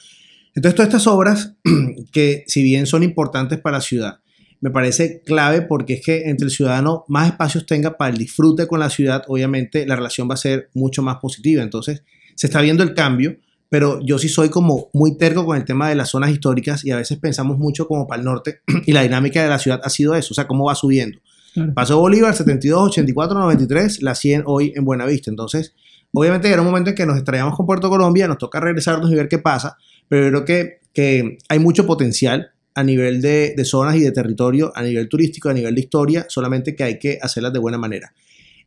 [0.54, 1.54] Entonces, todas estas obras,
[2.12, 4.18] que si bien son importantes para la ciudad,
[4.62, 8.68] me parece clave porque es que entre el ciudadano más espacios tenga para el disfrute
[8.68, 11.64] con la ciudad, obviamente la relación va a ser mucho más positiva.
[11.64, 12.04] Entonces,
[12.36, 13.36] se está viendo el cambio,
[13.68, 16.92] pero yo sí soy como muy terco con el tema de las zonas históricas y
[16.92, 19.90] a veces pensamos mucho como para el norte y la dinámica de la ciudad ha
[19.90, 21.18] sido eso, o sea, cómo va subiendo.
[21.54, 21.74] Claro.
[21.74, 25.28] Pasó Bolívar 72, 84, 93, la 100 hoy en Buenavista.
[25.28, 25.74] Entonces,
[26.12, 29.16] obviamente era un momento en que nos extraíamos con Puerto Colombia, nos toca regresarnos y
[29.16, 34.00] ver qué pasa, pero creo que, que hay mucho potencial a nivel de, zonas y
[34.00, 37.58] de territorio, a nivel turístico, a nivel de historia, solamente que hay que hacerlas de
[37.58, 38.12] buena manera.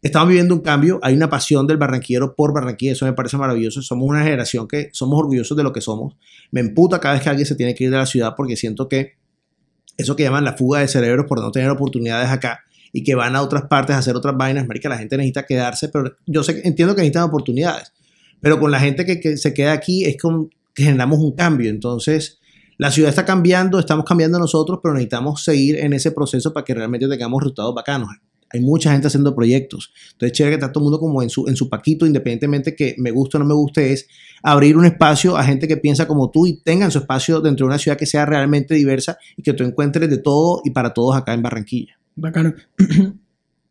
[0.01, 3.81] Estamos viviendo un cambio, hay una pasión del barranquillero por Barranquilla, eso me parece maravilloso.
[3.81, 6.15] Somos una generación que somos orgullosos de lo que somos.
[6.51, 8.87] Me emputa cada vez que alguien se tiene que ir de la ciudad porque siento
[8.87, 9.13] que
[9.97, 12.59] eso que llaman la fuga de cerebros por no tener oportunidades acá
[12.93, 15.89] y que van a otras partes a hacer otras vainas, marica, la gente necesita quedarse,
[15.89, 17.91] pero yo sé, entiendo que necesitan oportunidades,
[18.39, 21.69] pero con la gente que, que se queda aquí es como que generamos un cambio,
[21.69, 22.39] entonces
[22.77, 26.73] la ciudad está cambiando, estamos cambiando nosotros, pero necesitamos seguir en ese proceso para que
[26.73, 28.09] realmente tengamos resultados bacanos.
[28.51, 29.91] Hay mucha gente haciendo proyectos.
[30.13, 32.95] Entonces, chévere que está todo el mundo como en su, en su paquito, independientemente que
[32.97, 34.07] me guste o no me guste, es
[34.43, 37.69] abrir un espacio a gente que piensa como tú y tengan su espacio dentro de
[37.69, 41.15] una ciudad que sea realmente diversa y que tú encuentres de todo y para todos
[41.17, 41.97] acá en Barranquilla.
[42.15, 42.53] Bacano.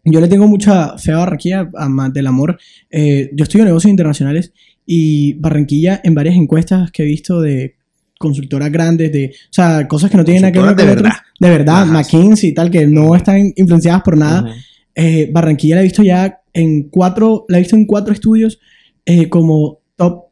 [0.07, 2.59] Yo le tengo mucha fe a Barranquilla, además del amor.
[2.91, 4.53] Eh, yo estudio negocios internacionales
[4.85, 7.77] y Barranquilla, en varias encuestas que he visto de
[8.25, 10.97] consultoras grandes, de, o sea, cosas que no tienen nada que ver con de otras,
[10.97, 11.18] verdad.
[11.39, 14.55] de verdad, Ajá, McKinsey y tal, que no están influenciadas por nada.
[14.95, 18.59] Eh, Barranquilla la he visto ya en cuatro, la he visto en cuatro estudios
[19.05, 20.25] eh, como top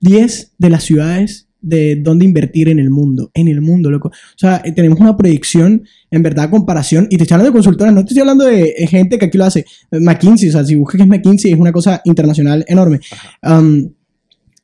[0.00, 4.08] 10 de las ciudades de dónde invertir en el mundo, en el mundo, loco.
[4.08, 7.92] O sea, eh, tenemos una proyección, en verdad, comparación, y te estoy hablando de consultoras,
[7.92, 9.64] no te estoy hablando de gente que aquí lo hace.
[9.90, 13.00] McKinsey, o sea, si buscas que es McKinsey, es una cosa internacional enorme.
[13.42, 13.90] Um,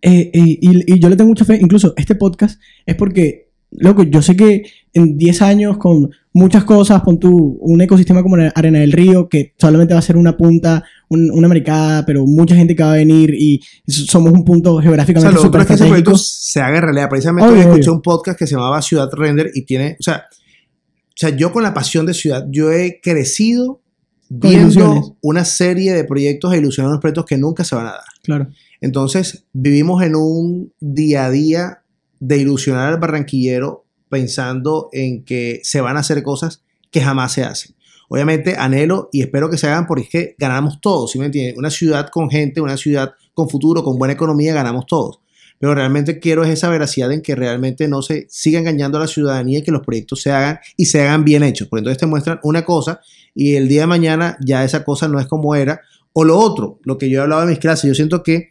[0.09, 4.05] eh, eh, y, y yo le tengo mucha fe, incluso este podcast es porque, loco,
[4.05, 4.63] yo sé que
[4.95, 9.29] en 10 años con muchas cosas, con tu, un ecosistema como la Arena del Río,
[9.29, 12.93] que solamente va a ser una punta, un- una maricada, pero mucha gente que va
[12.93, 16.61] a venir y somos un punto O sea, geográficamente lo es que ese proyecto se
[16.61, 17.09] haga en realidad.
[17.11, 17.93] Precisamente Obvio, escuché obvio.
[17.95, 21.63] un podcast que se llamaba Ciudad Render y tiene, o sea, o sea, yo con
[21.63, 23.81] la pasión de ciudad, yo he crecido
[24.29, 28.05] viendo una serie de proyectos e ilusionando unos proyectos que nunca se van a dar.
[28.23, 28.49] Claro.
[28.81, 31.83] Entonces, vivimos en un día a día
[32.21, 37.45] de ilusionar al barranquillero pensando en que se van a hacer cosas que jamás se
[37.45, 37.75] hacen.
[38.09, 41.57] Obviamente, anhelo y espero que se hagan porque es que ganamos todos, ¿sí me entiendes?
[41.57, 45.21] Una ciudad con gente, una ciudad con futuro, con buena economía, ganamos todos.
[45.59, 49.07] Pero realmente quiero es esa veracidad en que realmente no se siga engañando a la
[49.07, 51.69] ciudadanía y que los proyectos se hagan y se hagan bien hechos.
[51.69, 53.01] Porque entonces te muestran una cosa
[53.35, 55.81] y el día de mañana ya esa cosa no es como era.
[56.13, 58.51] O lo otro, lo que yo he hablado en mis clases, yo siento que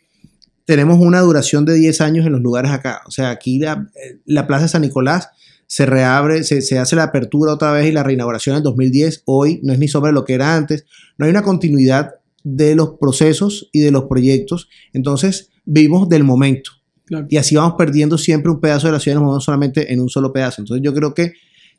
[0.66, 3.02] tenemos una duración de 10 años en los lugares acá.
[3.08, 3.88] O sea, aquí la,
[4.26, 5.30] la Plaza de San Nicolás
[5.68, 9.24] se reabre, se, se hace la apertura otra vez y la reinauguración en 2010.
[9.26, 10.86] Hoy no es ni sobre lo que era antes.
[11.18, 14.70] No hay una continuidad de los procesos y de los proyectos.
[14.94, 16.72] Entonces, vivimos del momento.
[17.06, 17.28] Claro.
[17.30, 20.00] Y así vamos perdiendo siempre un pedazo de la ciudad y nos movemos solamente en
[20.02, 20.62] un solo pedazo.
[20.62, 21.34] Entonces, yo creo que,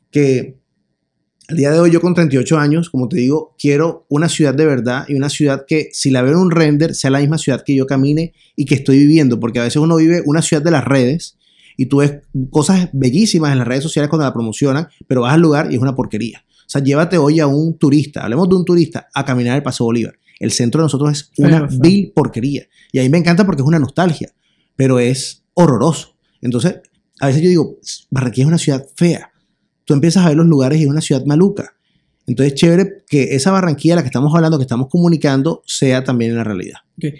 [0.09, 0.57] que
[1.49, 4.65] al día de hoy, yo con 38 años, como te digo, quiero una ciudad de
[4.65, 7.63] verdad y una ciudad que, si la veo en un render, sea la misma ciudad
[7.65, 9.39] que yo camine y que estoy viviendo.
[9.39, 11.37] Porque a veces uno vive una ciudad de las redes
[11.77, 12.15] y tú ves
[12.49, 15.81] cosas bellísimas en las redes sociales cuando la promocionan, pero vas al lugar y es
[15.81, 16.43] una porquería.
[16.49, 19.85] O sea, llévate hoy a un turista, hablemos de un turista, a caminar el Paso
[19.85, 20.15] Bolívar.
[20.39, 21.79] El centro de nosotros es una Feo, feo.
[21.79, 22.67] vil porquería.
[22.91, 24.33] Y a mí me encanta porque es una nostalgia,
[24.77, 26.15] pero es horroroso.
[26.41, 26.77] Entonces,
[27.19, 27.77] a veces yo digo,
[28.09, 29.33] Barranquilla es una ciudad fea.
[29.83, 31.76] Tú empiezas a ver los lugares y es una ciudad maluca.
[32.27, 36.37] Entonces, chévere que esa Barranquilla, la que estamos hablando, que estamos comunicando, sea también en
[36.37, 36.75] la realidad.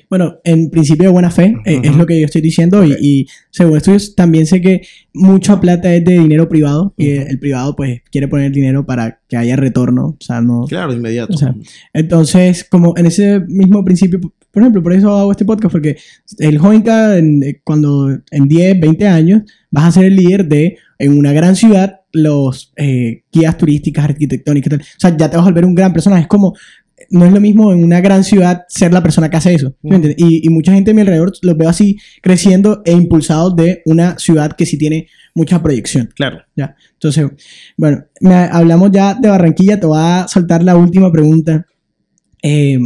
[0.09, 3.27] Bueno, en principio de buena fe, eh, es lo que yo estoy diciendo, y, y
[3.51, 4.81] según estudios también sé que
[5.13, 9.37] mucha plata es de dinero privado, y el privado pues quiere poner dinero para que
[9.37, 10.65] haya retorno, o sea, no...
[10.67, 11.33] Claro, inmediato.
[11.35, 11.55] O sea,
[11.93, 14.19] Entonces, como en ese mismo principio,
[14.51, 15.97] por ejemplo, por eso hago este podcast, porque
[16.39, 20.77] el Joinca, en- eh, cuando en 10, 20 años, vas a ser el líder de,
[20.99, 24.81] en una gran ciudad, los eh, guías turísticas, arquitectónicas, tal.
[24.81, 26.23] o sea, ya te vas a volver un gran personaje.
[26.23, 26.53] Es como,
[27.11, 29.69] no es lo mismo en una gran ciudad ser la persona que hace eso.
[29.69, 30.07] ¿sí me Ujú.
[30.07, 30.25] entiendes?
[30.27, 34.17] Y, y mucha gente a mi alrededor los veo así, creciendo e impulsados de una
[34.17, 36.09] ciudad que sí tiene mucha proyección.
[36.15, 36.39] claro.
[36.55, 36.75] Ya.
[36.93, 37.27] Entonces,
[37.77, 39.79] bueno, me- hablamos ya de Barranquilla.
[39.79, 41.67] Te voy a soltar la última pregunta.
[42.41, 42.79] Eh,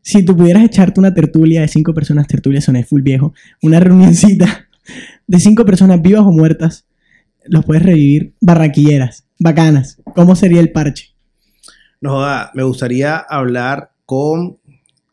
[0.00, 4.68] si tú pudieras echarte una tertulia de cinco personas, tertulia soné full viejo, una reunioncita
[5.26, 6.86] de cinco personas vivas o muertas,
[7.46, 10.00] los puedes revivir barranquilleras, bacanas.
[10.14, 11.14] ¿Cómo sería el parche?
[12.00, 12.24] No,
[12.54, 14.58] me gustaría hablar con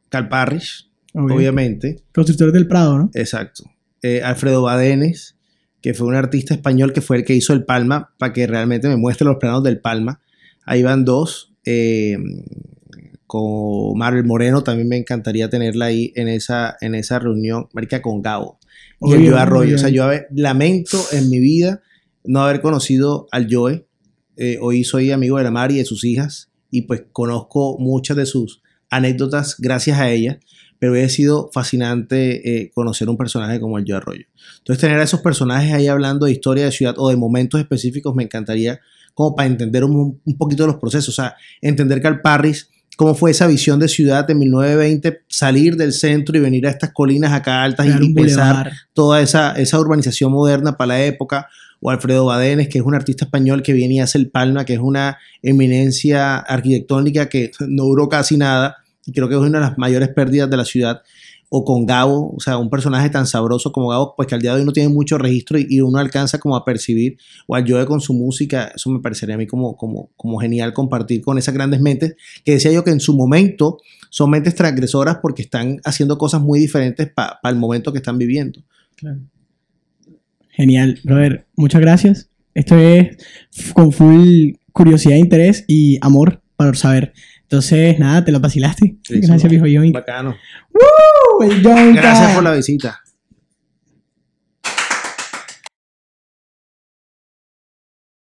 [0.09, 2.03] Cal Parrish, obviamente.
[2.13, 3.11] Constructor del Prado, ¿no?
[3.13, 3.63] Exacto.
[4.01, 5.37] Eh, Alfredo Badenes,
[5.81, 8.87] que fue un artista español que fue el que hizo el Palma, para que realmente
[8.87, 10.19] me muestre los planos del Palma.
[10.65, 11.53] Ahí van dos.
[11.65, 12.17] eh,
[13.29, 18.23] con Marvel Moreno también me encantaría tenerla ahí en esa, en esa reunión, marica, con
[18.23, 18.57] Gabo.
[19.01, 19.75] Y el Arroyo.
[19.75, 21.79] O sea, yo a ver, lamento en mi vida
[22.23, 23.85] no haber conocido al Joe.
[24.37, 26.49] Eh, hoy soy amigo de la Mari y de sus hijas.
[26.71, 28.61] y pues conozco muchas de sus
[28.91, 30.39] anécdotas gracias a ella,
[30.77, 34.25] pero hubiera sido fascinante eh, conocer un personaje como el Joe Arroyo.
[34.59, 38.13] Entonces tener a esos personajes ahí hablando de historia de ciudad o de momentos específicos
[38.15, 38.79] me encantaría
[39.15, 43.15] como para entender un, un poquito de los procesos, o sea, entender Cal Parris cómo
[43.15, 47.31] fue esa visión de ciudad de 1920, salir del centro y venir a estas colinas
[47.31, 48.73] acá altas y pensar bulevar.
[48.91, 51.47] toda esa, esa urbanización moderna para la época,
[51.81, 54.73] o Alfredo Badenes, que es un artista español que viene y hace el Palma, que
[54.73, 59.65] es una eminencia arquitectónica que no duró casi nada, y creo que es una de
[59.65, 61.01] las mayores pérdidas de la ciudad,
[61.51, 64.53] o con Gabo, o sea, un personaje tan sabroso como Gabo, pues que al día
[64.53, 67.17] de hoy no tiene mucho registro y, uno alcanza como a percibir,
[67.47, 70.73] o al Joe con su música, eso me parecería a mí como, como, como genial
[70.73, 72.15] compartir con esas grandes mentes,
[72.45, 73.79] que decía yo que en su momento
[74.11, 78.61] son mentes transgresoras porque están haciendo cosas muy diferentes para el momento que están viviendo.
[80.59, 81.45] Genial, brother.
[81.55, 82.29] Muchas gracias.
[82.53, 83.15] Esto es
[83.71, 87.13] con full curiosidad, interés y amor para saber.
[87.43, 88.97] Entonces, nada, te lo vacilaste.
[89.03, 89.93] Sí, Gracias, viejo Yoink.
[89.93, 90.35] Bacano.
[90.73, 91.43] ¡Uh!
[91.43, 91.61] El.
[91.61, 92.99] Gracias por la visita.